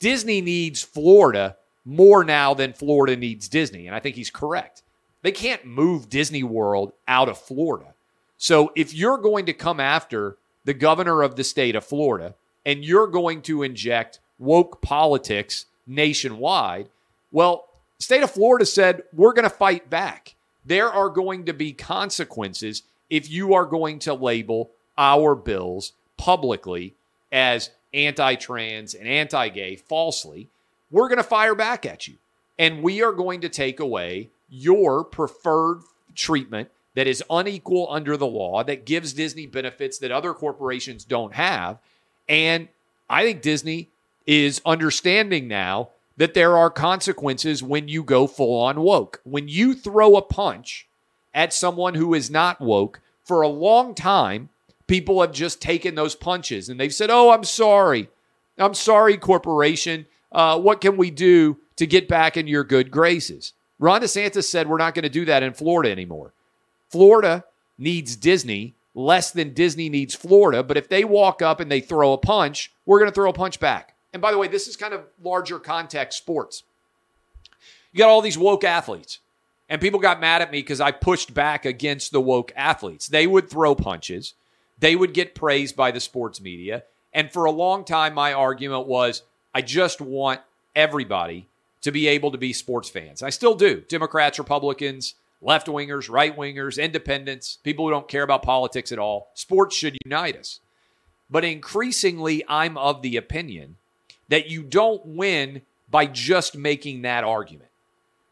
Disney 0.00 0.40
needs 0.40 0.82
Florida 0.82 1.56
more 1.84 2.24
now 2.24 2.52
than 2.52 2.72
Florida 2.72 3.16
needs 3.16 3.48
Disney. 3.48 3.86
And 3.86 3.94
I 3.94 4.00
think 4.00 4.16
he's 4.16 4.30
correct. 4.30 4.82
They 5.22 5.32
can't 5.32 5.64
move 5.64 6.08
Disney 6.08 6.42
World 6.42 6.92
out 7.06 7.28
of 7.28 7.38
Florida. 7.38 7.94
So 8.38 8.72
if 8.74 8.92
you're 8.92 9.18
going 9.18 9.46
to 9.46 9.52
come 9.52 9.78
after 9.78 10.36
the 10.64 10.74
governor 10.74 11.22
of 11.22 11.36
the 11.36 11.44
state 11.44 11.74
of 11.74 11.84
Florida 11.84 12.34
and 12.64 12.84
you're 12.84 13.06
going 13.06 13.42
to 13.42 13.62
inject 13.62 14.20
woke 14.38 14.80
politics 14.82 15.66
nationwide, 15.86 16.88
well, 17.30 17.68
state 17.98 18.22
of 18.22 18.30
Florida 18.30 18.66
said, 18.66 19.02
we're 19.12 19.32
going 19.32 19.48
to 19.48 19.50
fight 19.50 19.90
back. 19.90 20.34
there 20.64 20.88
are 20.88 21.08
going 21.08 21.44
to 21.46 21.52
be 21.52 21.72
consequences 21.72 22.84
if 23.10 23.28
you 23.28 23.52
are 23.52 23.66
going 23.66 23.98
to 23.98 24.14
label 24.14 24.70
our 24.96 25.34
bills 25.34 25.92
publicly 26.16 26.94
as 27.32 27.70
anti 27.92 28.34
trans 28.36 28.94
and 28.94 29.08
anti 29.08 29.48
gay 29.48 29.76
falsely. 29.76 30.48
We're 30.90 31.08
going 31.08 31.18
to 31.18 31.24
fire 31.24 31.54
back 31.54 31.84
at 31.84 32.06
you. 32.06 32.14
And 32.58 32.82
we 32.82 33.02
are 33.02 33.12
going 33.12 33.40
to 33.40 33.48
take 33.48 33.80
away 33.80 34.30
your 34.48 35.02
preferred 35.04 35.80
treatment 36.14 36.70
that 36.94 37.06
is 37.06 37.22
unequal 37.30 37.88
under 37.90 38.16
the 38.16 38.26
law, 38.26 38.62
that 38.64 38.84
gives 38.84 39.12
Disney 39.12 39.46
benefits 39.46 39.98
that 39.98 40.10
other 40.10 40.34
corporations 40.34 41.04
don't 41.04 41.34
have. 41.34 41.78
And 42.28 42.68
I 43.08 43.24
think 43.24 43.42
Disney 43.42 43.88
is 44.26 44.60
understanding 44.64 45.48
now 45.48 45.90
that 46.16 46.34
there 46.34 46.56
are 46.56 46.70
consequences 46.70 47.62
when 47.62 47.88
you 47.88 48.02
go 48.02 48.26
full 48.26 48.60
on 48.60 48.80
woke. 48.80 49.20
When 49.24 49.48
you 49.48 49.74
throw 49.74 50.16
a 50.16 50.22
punch 50.22 50.86
at 51.34 51.54
someone 51.54 51.94
who 51.94 52.14
is 52.14 52.30
not 52.30 52.60
woke, 52.60 53.00
for 53.24 53.42
a 53.42 53.48
long 53.48 53.94
time, 53.94 54.48
people 54.86 55.20
have 55.20 55.32
just 55.32 55.60
taken 55.60 55.94
those 55.94 56.14
punches 56.14 56.68
and 56.68 56.78
they've 56.78 56.92
said, 56.92 57.10
Oh, 57.10 57.30
I'm 57.30 57.44
sorry. 57.44 58.08
I'm 58.58 58.74
sorry, 58.74 59.16
corporation. 59.16 60.06
Uh, 60.30 60.58
what 60.58 60.80
can 60.80 60.96
we 60.96 61.10
do 61.10 61.58
to 61.76 61.86
get 61.86 62.08
back 62.08 62.36
in 62.36 62.46
your 62.46 62.64
good 62.64 62.90
graces? 62.90 63.54
Ron 63.78 64.02
DeSantis 64.02 64.44
said 64.44 64.68
we're 64.68 64.78
not 64.78 64.94
going 64.94 65.04
to 65.04 65.08
do 65.08 65.24
that 65.24 65.42
in 65.42 65.54
Florida 65.54 65.90
anymore. 65.90 66.32
Florida 66.92 67.44
needs 67.78 68.14
Disney 68.16 68.74
less 68.94 69.30
than 69.30 69.54
Disney 69.54 69.88
needs 69.88 70.14
Florida. 70.14 70.62
But 70.62 70.76
if 70.76 70.88
they 70.88 71.04
walk 71.04 71.42
up 71.42 71.60
and 71.60 71.70
they 71.70 71.80
throw 71.80 72.12
a 72.12 72.18
punch, 72.18 72.70
we're 72.84 72.98
going 72.98 73.10
to 73.10 73.14
throw 73.14 73.30
a 73.30 73.34
punch 73.34 73.58
back. 73.58 73.96
And 74.12 74.20
by 74.20 74.30
the 74.30 74.38
way, 74.38 74.48
this 74.48 74.68
is 74.68 74.76
kind 74.76 74.92
of 74.92 75.04
larger 75.22 75.58
context 75.58 76.18
sports. 76.18 76.64
You 77.92 77.98
got 77.98 78.10
all 78.10 78.20
these 78.20 78.38
woke 78.38 78.64
athletes, 78.64 79.18
and 79.68 79.80
people 79.80 80.00
got 80.00 80.20
mad 80.20 80.42
at 80.42 80.50
me 80.50 80.58
because 80.58 80.80
I 80.80 80.92
pushed 80.92 81.34
back 81.34 81.64
against 81.64 82.12
the 82.12 82.20
woke 82.20 82.52
athletes. 82.56 83.08
They 83.08 83.26
would 83.26 83.48
throw 83.48 83.74
punches, 83.74 84.34
they 84.78 84.96
would 84.96 85.14
get 85.14 85.34
praised 85.34 85.76
by 85.76 85.90
the 85.90 86.00
sports 86.00 86.40
media. 86.40 86.84
And 87.14 87.30
for 87.30 87.44
a 87.44 87.50
long 87.50 87.84
time, 87.84 88.14
my 88.14 88.32
argument 88.32 88.86
was 88.86 89.22
I 89.54 89.62
just 89.62 90.00
want 90.00 90.40
everybody 90.74 91.48
to 91.82 91.92
be 91.92 92.08
able 92.08 92.30
to 92.30 92.38
be 92.38 92.52
sports 92.52 92.88
fans. 92.88 93.22
I 93.22 93.30
still 93.30 93.54
do. 93.54 93.82
Democrats, 93.88 94.38
Republicans, 94.38 95.14
left 95.42 95.66
wingers, 95.66 96.08
right 96.08 96.34
wingers, 96.36 96.82
independents, 96.82 97.58
people 97.62 97.84
who 97.84 97.90
don't 97.90 98.08
care 98.08 98.22
about 98.22 98.42
politics 98.42 98.92
at 98.92 98.98
all. 98.98 99.30
Sports 99.34 99.76
should 99.76 99.98
unite 100.04 100.36
us. 100.36 100.60
But 101.28 101.44
increasingly, 101.44 102.44
I'm 102.48 102.78
of 102.78 103.02
the 103.02 103.16
opinion 103.16 103.76
that 104.28 104.48
you 104.48 104.62
don't 104.62 105.04
win 105.04 105.62
by 105.90 106.06
just 106.06 106.56
making 106.56 107.02
that 107.02 107.24
argument. 107.24 107.70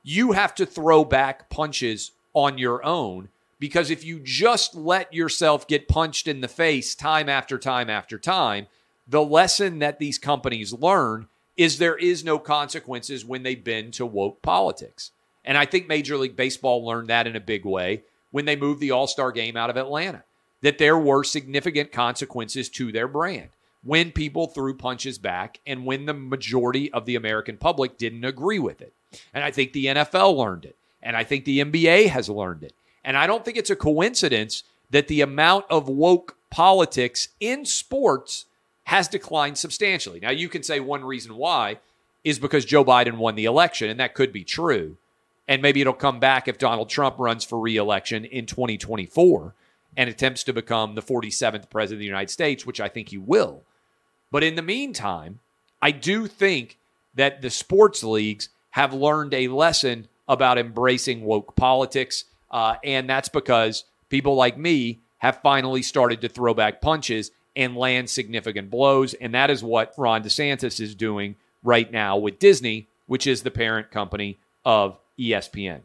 You 0.02 0.32
have 0.32 0.54
to 0.54 0.66
throw 0.66 1.04
back 1.04 1.50
punches 1.50 2.12
on 2.32 2.56
your 2.56 2.84
own 2.84 3.28
because 3.58 3.90
if 3.90 4.04
you 4.04 4.20
just 4.20 4.74
let 4.74 5.12
yourself 5.12 5.66
get 5.66 5.88
punched 5.88 6.26
in 6.26 6.40
the 6.40 6.48
face 6.48 6.94
time 6.94 7.28
after 7.28 7.58
time 7.58 7.90
after 7.90 8.18
time, 8.18 8.66
the 9.06 9.22
lesson 9.22 9.80
that 9.80 9.98
these 9.98 10.18
companies 10.18 10.72
learn 10.72 11.26
is 11.56 11.76
there 11.76 11.98
is 11.98 12.24
no 12.24 12.38
consequences 12.38 13.24
when 13.24 13.42
they 13.42 13.54
bend 13.54 13.92
to 13.94 14.06
woke 14.06 14.40
politics. 14.40 15.10
And 15.44 15.56
I 15.56 15.66
think 15.66 15.88
Major 15.88 16.16
League 16.16 16.36
Baseball 16.36 16.84
learned 16.84 17.08
that 17.08 17.26
in 17.26 17.36
a 17.36 17.40
big 17.40 17.64
way 17.64 18.02
when 18.30 18.44
they 18.44 18.56
moved 18.56 18.80
the 18.80 18.90
All 18.90 19.06
Star 19.06 19.32
game 19.32 19.56
out 19.56 19.70
of 19.70 19.76
Atlanta, 19.76 20.22
that 20.62 20.78
there 20.78 20.98
were 20.98 21.24
significant 21.24 21.92
consequences 21.92 22.68
to 22.70 22.92
their 22.92 23.08
brand 23.08 23.50
when 23.82 24.12
people 24.12 24.46
threw 24.46 24.76
punches 24.76 25.18
back 25.18 25.58
and 25.66 25.86
when 25.86 26.06
the 26.06 26.14
majority 26.14 26.92
of 26.92 27.06
the 27.06 27.16
American 27.16 27.56
public 27.56 27.96
didn't 27.96 28.24
agree 28.24 28.58
with 28.58 28.82
it. 28.82 28.92
And 29.32 29.42
I 29.42 29.50
think 29.50 29.72
the 29.72 29.86
NFL 29.86 30.36
learned 30.36 30.64
it. 30.64 30.76
And 31.02 31.16
I 31.16 31.24
think 31.24 31.44
the 31.44 31.60
NBA 31.60 32.08
has 32.08 32.28
learned 32.28 32.62
it. 32.62 32.74
And 33.04 33.16
I 33.16 33.26
don't 33.26 33.44
think 33.44 33.56
it's 33.56 33.70
a 33.70 33.76
coincidence 33.76 34.64
that 34.90 35.08
the 35.08 35.22
amount 35.22 35.64
of 35.70 35.88
woke 35.88 36.36
politics 36.50 37.28
in 37.38 37.64
sports 37.64 38.44
has 38.84 39.08
declined 39.08 39.56
substantially. 39.56 40.20
Now, 40.20 40.30
you 40.30 40.48
can 40.48 40.62
say 40.62 40.80
one 40.80 41.04
reason 41.04 41.36
why 41.36 41.78
is 42.22 42.38
because 42.38 42.64
Joe 42.66 42.84
Biden 42.84 43.16
won 43.16 43.34
the 43.34 43.46
election, 43.46 43.88
and 43.88 43.98
that 44.00 44.14
could 44.14 44.32
be 44.32 44.44
true 44.44 44.98
and 45.50 45.60
maybe 45.60 45.80
it'll 45.80 45.92
come 45.92 46.20
back 46.20 46.46
if 46.46 46.58
Donald 46.58 46.88
Trump 46.88 47.16
runs 47.18 47.44
for 47.44 47.58
reelection 47.58 48.24
in 48.24 48.46
2024 48.46 49.52
and 49.96 50.08
attempts 50.08 50.44
to 50.44 50.52
become 50.52 50.94
the 50.94 51.02
47th 51.02 51.68
president 51.68 51.96
of 51.96 51.98
the 51.98 52.06
United 52.06 52.30
States, 52.30 52.64
which 52.64 52.80
I 52.80 52.88
think 52.88 53.08
he 53.08 53.18
will. 53.18 53.64
But 54.30 54.44
in 54.44 54.54
the 54.54 54.62
meantime, 54.62 55.40
I 55.82 55.90
do 55.90 56.28
think 56.28 56.78
that 57.16 57.42
the 57.42 57.50
sports 57.50 58.04
leagues 58.04 58.50
have 58.70 58.94
learned 58.94 59.34
a 59.34 59.48
lesson 59.48 60.06
about 60.28 60.56
embracing 60.56 61.24
woke 61.24 61.56
politics. 61.56 62.26
Uh, 62.52 62.76
and 62.84 63.10
that's 63.10 63.28
because 63.28 63.84
people 64.08 64.36
like 64.36 64.56
me 64.56 65.00
have 65.18 65.42
finally 65.42 65.82
started 65.82 66.20
to 66.20 66.28
throw 66.28 66.54
back 66.54 66.80
punches 66.80 67.32
and 67.56 67.76
land 67.76 68.08
significant 68.08 68.70
blows. 68.70 69.14
And 69.14 69.34
that 69.34 69.50
is 69.50 69.64
what 69.64 69.94
Ron 69.98 70.22
DeSantis 70.22 70.80
is 70.80 70.94
doing 70.94 71.34
right 71.64 71.90
now 71.90 72.16
with 72.16 72.38
Disney, 72.38 72.86
which 73.06 73.26
is 73.26 73.42
the 73.42 73.50
parent 73.50 73.90
company 73.90 74.38
of 74.64 74.99
ESPN. 75.20 75.80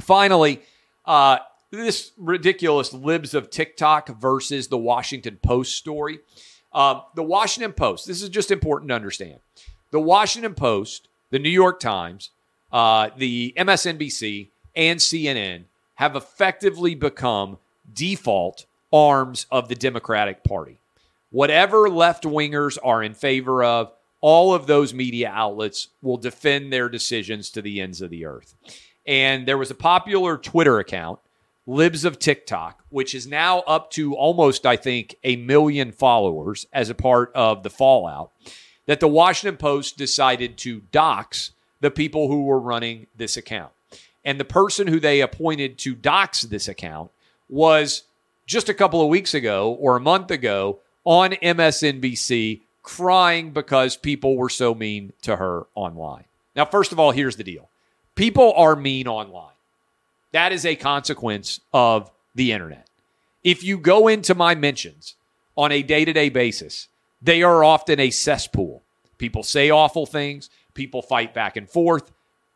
Finally, 0.00 0.60
uh, 1.04 1.38
this 1.70 2.12
ridiculous 2.16 2.92
libs 2.92 3.34
of 3.34 3.50
TikTok 3.50 4.08
versus 4.20 4.68
the 4.68 4.78
Washington 4.78 5.38
Post 5.42 5.76
story. 5.76 6.20
Um, 6.72 7.02
the 7.14 7.22
Washington 7.22 7.72
Post, 7.72 8.06
this 8.06 8.22
is 8.22 8.28
just 8.28 8.50
important 8.50 8.88
to 8.88 8.94
understand. 8.94 9.38
The 9.90 10.00
Washington 10.00 10.54
Post, 10.54 11.08
the 11.30 11.38
New 11.38 11.50
York 11.50 11.80
Times, 11.80 12.30
uh, 12.72 13.10
the 13.16 13.54
MSNBC, 13.56 14.48
and 14.74 14.98
CNN 14.98 15.64
have 15.94 16.16
effectively 16.16 16.94
become 16.94 17.58
default 17.92 18.66
arms 18.92 19.46
of 19.50 19.68
the 19.68 19.74
Democratic 19.74 20.42
Party. 20.42 20.78
Whatever 21.30 21.88
left 21.88 22.24
wingers 22.24 22.78
are 22.82 23.02
in 23.02 23.14
favor 23.14 23.62
of, 23.62 23.92
all 24.26 24.54
of 24.54 24.66
those 24.66 24.94
media 24.94 25.30
outlets 25.30 25.88
will 26.00 26.16
defend 26.16 26.72
their 26.72 26.88
decisions 26.88 27.50
to 27.50 27.60
the 27.60 27.78
ends 27.78 28.00
of 28.00 28.08
the 28.08 28.24
earth. 28.24 28.54
And 29.06 29.46
there 29.46 29.58
was 29.58 29.70
a 29.70 29.74
popular 29.74 30.38
Twitter 30.38 30.78
account, 30.78 31.18
Libs 31.66 32.06
of 32.06 32.18
TikTok, 32.18 32.82
which 32.88 33.14
is 33.14 33.26
now 33.26 33.58
up 33.66 33.90
to 33.90 34.14
almost, 34.14 34.64
I 34.64 34.76
think, 34.76 35.14
a 35.24 35.36
million 35.36 35.92
followers 35.92 36.64
as 36.72 36.88
a 36.88 36.94
part 36.94 37.32
of 37.34 37.64
the 37.64 37.68
fallout, 37.68 38.32
that 38.86 38.98
the 38.98 39.08
Washington 39.08 39.58
Post 39.58 39.98
decided 39.98 40.56
to 40.56 40.80
dox 40.90 41.50
the 41.82 41.90
people 41.90 42.28
who 42.28 42.44
were 42.44 42.58
running 42.58 43.08
this 43.14 43.36
account. 43.36 43.72
And 44.24 44.40
the 44.40 44.46
person 44.46 44.86
who 44.86 45.00
they 45.00 45.20
appointed 45.20 45.76
to 45.80 45.94
dox 45.94 46.40
this 46.40 46.66
account 46.66 47.10
was 47.50 48.04
just 48.46 48.70
a 48.70 48.74
couple 48.74 49.02
of 49.02 49.08
weeks 49.08 49.34
ago 49.34 49.74
or 49.78 49.96
a 49.96 50.00
month 50.00 50.30
ago 50.30 50.78
on 51.04 51.32
MSNBC 51.32 52.62
crying 52.84 53.50
because 53.50 53.96
people 53.96 54.36
were 54.36 54.50
so 54.50 54.74
mean 54.74 55.12
to 55.22 55.34
her 55.36 55.66
online. 55.74 56.24
Now, 56.54 56.66
first 56.66 56.92
of 56.92 57.00
all, 57.00 57.10
here's 57.10 57.34
the 57.34 57.42
deal 57.42 57.68
people 58.14 58.52
are 58.52 58.76
mean 58.76 59.08
online. 59.08 59.54
That 60.30 60.52
is 60.52 60.64
a 60.64 60.76
consequence 60.76 61.58
of 61.72 62.10
the 62.36 62.52
internet. 62.52 62.88
If 63.42 63.64
you 63.64 63.78
go 63.78 64.06
into 64.06 64.34
my 64.34 64.54
mentions 64.54 65.16
on 65.56 65.72
a 65.72 65.82
day 65.82 66.04
to 66.04 66.12
day 66.12 66.28
basis, 66.28 66.88
they 67.20 67.42
are 67.42 67.64
often 67.64 67.98
a 67.98 68.10
cesspool. 68.10 68.82
People 69.18 69.42
say 69.42 69.70
awful 69.70 70.06
things, 70.06 70.50
people 70.74 71.02
fight 71.02 71.34
back 71.34 71.56
and 71.56 71.68
forth. 71.68 72.12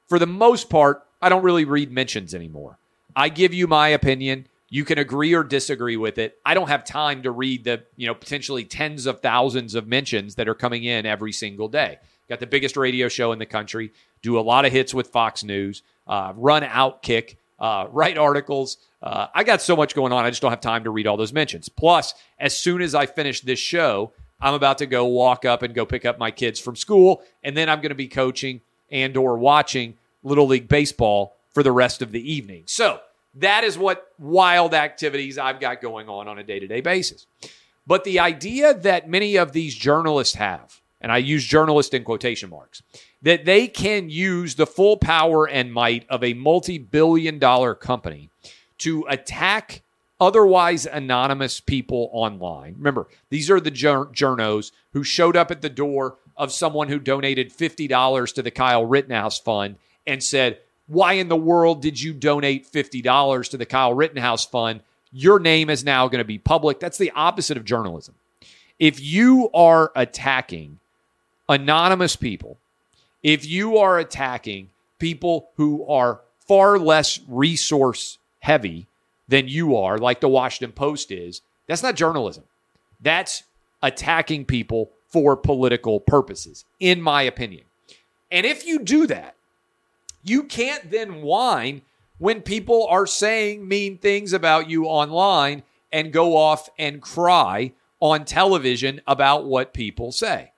For 0.08 0.18
the 0.18 0.26
most 0.26 0.70
part, 0.70 1.04
I 1.20 1.28
don't 1.28 1.42
really 1.42 1.64
read 1.64 1.90
mentions 1.90 2.34
anymore. 2.34 2.78
I 3.16 3.28
give 3.28 3.52
you 3.52 3.66
my 3.66 3.88
opinion. 3.88 4.46
You 4.70 4.84
can 4.84 4.98
agree 4.98 5.34
or 5.34 5.42
disagree 5.42 5.96
with 5.96 6.18
it. 6.18 6.38
I 6.44 6.54
don't 6.54 6.68
have 6.68 6.84
time 6.84 7.22
to 7.22 7.30
read 7.30 7.64
the, 7.64 7.84
you 7.96 8.06
know, 8.06 8.14
potentially 8.14 8.64
tens 8.64 9.06
of 9.06 9.20
thousands 9.20 9.74
of 9.74 9.86
mentions 9.86 10.34
that 10.34 10.48
are 10.48 10.54
coming 10.54 10.84
in 10.84 11.06
every 11.06 11.32
single 11.32 11.68
day. 11.68 11.98
Got 12.28 12.40
the 12.40 12.46
biggest 12.46 12.76
radio 12.76 13.08
show 13.08 13.32
in 13.32 13.38
the 13.38 13.46
country, 13.46 13.92
do 14.20 14.38
a 14.38 14.42
lot 14.42 14.66
of 14.66 14.72
hits 14.72 14.92
with 14.92 15.08
Fox 15.08 15.42
News, 15.42 15.82
uh, 16.06 16.34
run 16.36 16.62
Outkick, 16.62 17.36
uh, 17.58 17.86
write 17.90 18.18
articles. 18.18 18.76
Uh, 19.02 19.28
I 19.34 19.44
got 19.44 19.62
so 19.62 19.74
much 19.74 19.94
going 19.94 20.12
on, 20.12 20.26
I 20.26 20.30
just 20.30 20.42
don't 20.42 20.50
have 20.50 20.60
time 20.60 20.84
to 20.84 20.90
read 20.90 21.06
all 21.06 21.16
those 21.16 21.32
mentions. 21.32 21.70
Plus, 21.70 22.14
as 22.38 22.54
soon 22.54 22.82
as 22.82 22.94
I 22.94 23.06
finish 23.06 23.40
this 23.40 23.58
show, 23.58 24.12
I'm 24.40 24.54
about 24.54 24.78
to 24.78 24.86
go 24.86 25.06
walk 25.06 25.46
up 25.46 25.62
and 25.62 25.74
go 25.74 25.86
pick 25.86 26.04
up 26.04 26.18
my 26.18 26.30
kids 26.30 26.60
from 26.60 26.76
school, 26.76 27.22
and 27.42 27.56
then 27.56 27.70
I'm 27.70 27.80
going 27.80 27.88
to 27.90 27.94
be 27.94 28.08
coaching 28.08 28.60
and 28.90 29.16
or 29.16 29.38
watching 29.38 29.96
Little 30.22 30.46
League 30.46 30.68
Baseball 30.68 31.34
for 31.52 31.62
the 31.62 31.72
rest 31.72 32.02
of 32.02 32.12
the 32.12 32.32
evening. 32.32 32.64
So 32.66 33.00
that 33.38 33.64
is 33.64 33.78
what 33.78 34.12
wild 34.18 34.74
activities 34.74 35.38
I've 35.38 35.60
got 35.60 35.80
going 35.80 36.08
on 36.08 36.28
on 36.28 36.38
a 36.38 36.44
day 36.44 36.58
to 36.58 36.66
day 36.66 36.80
basis. 36.80 37.26
But 37.86 38.04
the 38.04 38.20
idea 38.20 38.74
that 38.74 39.08
many 39.08 39.36
of 39.36 39.52
these 39.52 39.74
journalists 39.74 40.34
have, 40.34 40.80
and 41.00 41.10
I 41.10 41.18
use 41.18 41.44
journalist 41.44 41.94
in 41.94 42.04
quotation 42.04 42.50
marks, 42.50 42.82
that 43.22 43.44
they 43.44 43.66
can 43.66 44.10
use 44.10 44.54
the 44.54 44.66
full 44.66 44.96
power 44.96 45.48
and 45.48 45.72
might 45.72 46.06
of 46.08 46.22
a 46.22 46.34
multi 46.34 46.78
billion 46.78 47.38
dollar 47.38 47.74
company 47.74 48.30
to 48.78 49.06
attack 49.08 49.82
otherwise 50.20 50.86
anonymous 50.86 51.60
people 51.60 52.10
online. 52.12 52.74
Remember, 52.76 53.08
these 53.30 53.50
are 53.50 53.60
the 53.60 53.70
journos 53.70 54.72
who 54.92 55.04
showed 55.04 55.36
up 55.36 55.50
at 55.50 55.62
the 55.62 55.68
door 55.68 56.16
of 56.36 56.52
someone 56.52 56.88
who 56.88 56.98
donated 56.98 57.52
$50 57.52 58.34
to 58.34 58.42
the 58.42 58.50
Kyle 58.50 58.84
Rittenhouse 58.84 59.38
Fund 59.38 59.76
and 60.06 60.22
said, 60.22 60.58
why 60.88 61.14
in 61.14 61.28
the 61.28 61.36
world 61.36 61.80
did 61.80 62.00
you 62.00 62.12
donate 62.12 62.70
$50 62.70 63.50
to 63.50 63.56
the 63.56 63.66
Kyle 63.66 63.94
Rittenhouse 63.94 64.44
Fund? 64.44 64.80
Your 65.12 65.38
name 65.38 65.70
is 65.70 65.84
now 65.84 66.08
going 66.08 66.18
to 66.18 66.24
be 66.24 66.38
public. 66.38 66.80
That's 66.80 66.98
the 66.98 67.12
opposite 67.12 67.56
of 67.56 67.64
journalism. 67.64 68.14
If 68.78 69.00
you 69.00 69.50
are 69.52 69.92
attacking 69.94 70.80
anonymous 71.48 72.16
people, 72.16 72.58
if 73.22 73.46
you 73.46 73.78
are 73.78 73.98
attacking 73.98 74.70
people 74.98 75.50
who 75.56 75.86
are 75.86 76.20
far 76.40 76.78
less 76.78 77.20
resource 77.28 78.18
heavy 78.40 78.86
than 79.28 79.48
you 79.48 79.76
are, 79.76 79.98
like 79.98 80.20
the 80.20 80.28
Washington 80.28 80.72
Post 80.72 81.10
is, 81.10 81.42
that's 81.66 81.82
not 81.82 81.96
journalism. 81.96 82.44
That's 83.00 83.42
attacking 83.82 84.46
people 84.46 84.90
for 85.08 85.36
political 85.36 86.00
purposes, 86.00 86.64
in 86.80 87.02
my 87.02 87.22
opinion. 87.22 87.64
And 88.30 88.46
if 88.46 88.66
you 88.66 88.80
do 88.80 89.06
that, 89.06 89.34
you 90.28 90.44
can't 90.44 90.90
then 90.90 91.22
whine 91.22 91.82
when 92.18 92.42
people 92.42 92.86
are 92.88 93.06
saying 93.06 93.66
mean 93.66 93.98
things 93.98 94.32
about 94.32 94.68
you 94.68 94.84
online 94.84 95.62
and 95.92 96.12
go 96.12 96.36
off 96.36 96.68
and 96.78 97.00
cry 97.00 97.72
on 98.00 98.24
television 98.24 99.00
about 99.06 99.44
what 99.44 99.72
people 99.72 100.12
say. 100.12 100.52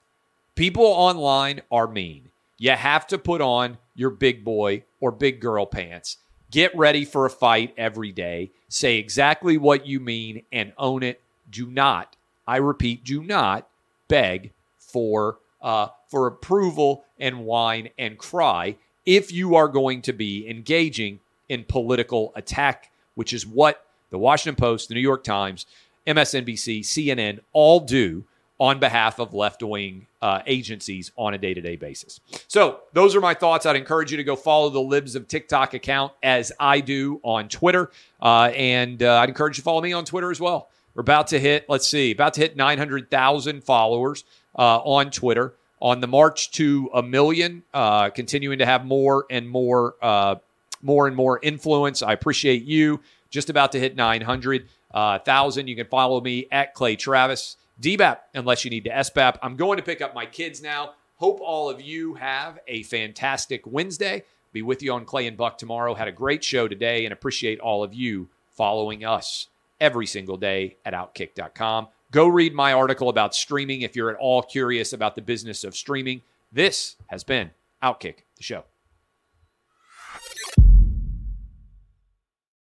People 0.54 0.84
online 0.84 1.62
are 1.70 1.86
mean. 1.86 2.30
You 2.58 2.72
have 2.72 3.06
to 3.08 3.18
put 3.18 3.40
on 3.40 3.78
your 3.94 4.10
big 4.10 4.44
boy 4.44 4.84
or 5.00 5.10
big 5.10 5.40
girl 5.40 5.66
pants. 5.66 6.18
Get 6.50 6.76
ready 6.76 7.04
for 7.04 7.24
a 7.24 7.30
fight 7.30 7.72
every 7.76 8.12
day. 8.12 8.50
Say 8.68 8.96
exactly 8.96 9.56
what 9.56 9.86
you 9.86 10.00
mean 10.00 10.42
and 10.52 10.72
own 10.76 11.02
it. 11.02 11.22
Do 11.48 11.66
not, 11.66 12.16
I 12.46 12.56
repeat, 12.56 13.04
do 13.04 13.22
not 13.22 13.68
beg 14.08 14.52
for 14.78 15.38
uh, 15.62 15.88
for 16.08 16.26
approval 16.26 17.04
and 17.18 17.44
whine 17.44 17.90
and 17.98 18.18
cry 18.18 18.76
if 19.06 19.32
you 19.32 19.56
are 19.56 19.68
going 19.68 20.02
to 20.02 20.12
be 20.12 20.48
engaging 20.48 21.20
in 21.48 21.64
political 21.64 22.32
attack, 22.36 22.90
which 23.14 23.32
is 23.32 23.46
what 23.46 23.84
the 24.10 24.18
Washington 24.18 24.56
Post, 24.56 24.88
the 24.88 24.94
New 24.94 25.00
York 25.00 25.24
Times, 25.24 25.66
MSNBC, 26.06 26.80
CNN 26.80 27.40
all 27.52 27.80
do 27.80 28.24
on 28.58 28.78
behalf 28.78 29.18
of 29.18 29.32
left 29.32 29.62
wing 29.62 30.06
uh, 30.20 30.42
agencies 30.46 31.12
on 31.16 31.32
a 31.32 31.38
day 31.38 31.54
to 31.54 31.60
day 31.62 31.76
basis. 31.76 32.20
So, 32.46 32.80
those 32.92 33.16
are 33.16 33.20
my 33.20 33.32
thoughts. 33.32 33.64
I'd 33.64 33.76
encourage 33.76 34.10
you 34.10 34.18
to 34.18 34.24
go 34.24 34.36
follow 34.36 34.68
the 34.68 34.80
Libs 34.80 35.16
of 35.16 35.26
TikTok 35.26 35.72
account 35.72 36.12
as 36.22 36.52
I 36.60 36.80
do 36.80 37.20
on 37.22 37.48
Twitter. 37.48 37.90
Uh, 38.20 38.52
and 38.54 39.02
uh, 39.02 39.18
I'd 39.18 39.30
encourage 39.30 39.56
you 39.56 39.62
to 39.62 39.64
follow 39.64 39.80
me 39.80 39.94
on 39.94 40.04
Twitter 40.04 40.30
as 40.30 40.40
well. 40.40 40.68
We're 40.94 41.00
about 41.00 41.28
to 41.28 41.40
hit, 41.40 41.66
let's 41.68 41.86
see, 41.86 42.10
about 42.10 42.34
to 42.34 42.42
hit 42.42 42.56
900,000 42.56 43.64
followers 43.64 44.24
uh, 44.58 44.78
on 44.78 45.10
Twitter 45.10 45.54
on 45.80 46.00
the 46.00 46.06
march 46.06 46.50
to 46.52 46.90
a 46.94 47.02
million, 47.02 47.62
uh, 47.72 48.10
continuing 48.10 48.58
to 48.58 48.66
have 48.66 48.84
more 48.84 49.26
and 49.30 49.48
more, 49.48 49.94
uh, 50.02 50.36
more 50.82 51.06
and 51.06 51.16
more 51.16 51.40
influence. 51.42 52.02
I 52.02 52.12
appreciate 52.12 52.64
you. 52.64 53.00
Just 53.30 53.48
about 53.48 53.72
to 53.72 53.80
hit 53.80 53.96
900 53.96 54.68
thousand. 54.92 55.68
You 55.68 55.76
can 55.76 55.86
follow 55.86 56.20
me 56.20 56.46
at 56.50 56.74
Clay 56.74 56.96
Travis. 56.96 57.56
DBAP, 57.80 58.18
unless 58.34 58.64
you 58.64 58.70
need 58.70 58.84
to 58.84 58.90
SBAP. 58.90 59.38
I'm 59.42 59.56
going 59.56 59.78
to 59.78 59.82
pick 59.82 60.02
up 60.02 60.14
my 60.14 60.26
kids 60.26 60.60
now. 60.60 60.92
Hope 61.16 61.40
all 61.40 61.70
of 61.70 61.80
you 61.80 62.14
have 62.14 62.58
a 62.68 62.82
fantastic 62.82 63.66
Wednesday. 63.66 64.24
Be 64.52 64.62
with 64.62 64.82
you 64.82 64.92
on 64.92 65.04
Clay 65.04 65.26
and 65.26 65.36
Buck 65.36 65.58
tomorrow. 65.58 65.94
Had 65.94 66.08
a 66.08 66.12
great 66.12 66.44
show 66.44 66.68
today 66.68 67.04
and 67.04 67.12
appreciate 67.12 67.60
all 67.60 67.82
of 67.82 67.94
you 67.94 68.28
following 68.50 69.04
us 69.04 69.48
every 69.80 70.06
single 70.06 70.36
day 70.36 70.76
at 70.84 70.92
Outkick.com. 70.92 71.88
Go 72.10 72.26
read 72.26 72.54
my 72.54 72.72
article 72.72 73.08
about 73.08 73.34
streaming 73.34 73.82
if 73.82 73.94
you're 73.94 74.10
at 74.10 74.16
all 74.16 74.42
curious 74.42 74.92
about 74.92 75.14
the 75.14 75.22
business 75.22 75.62
of 75.62 75.76
streaming. 75.76 76.22
This 76.50 76.96
has 77.06 77.22
been 77.22 77.50
Outkick, 77.82 78.24
the 78.36 78.42
show. 78.42 78.64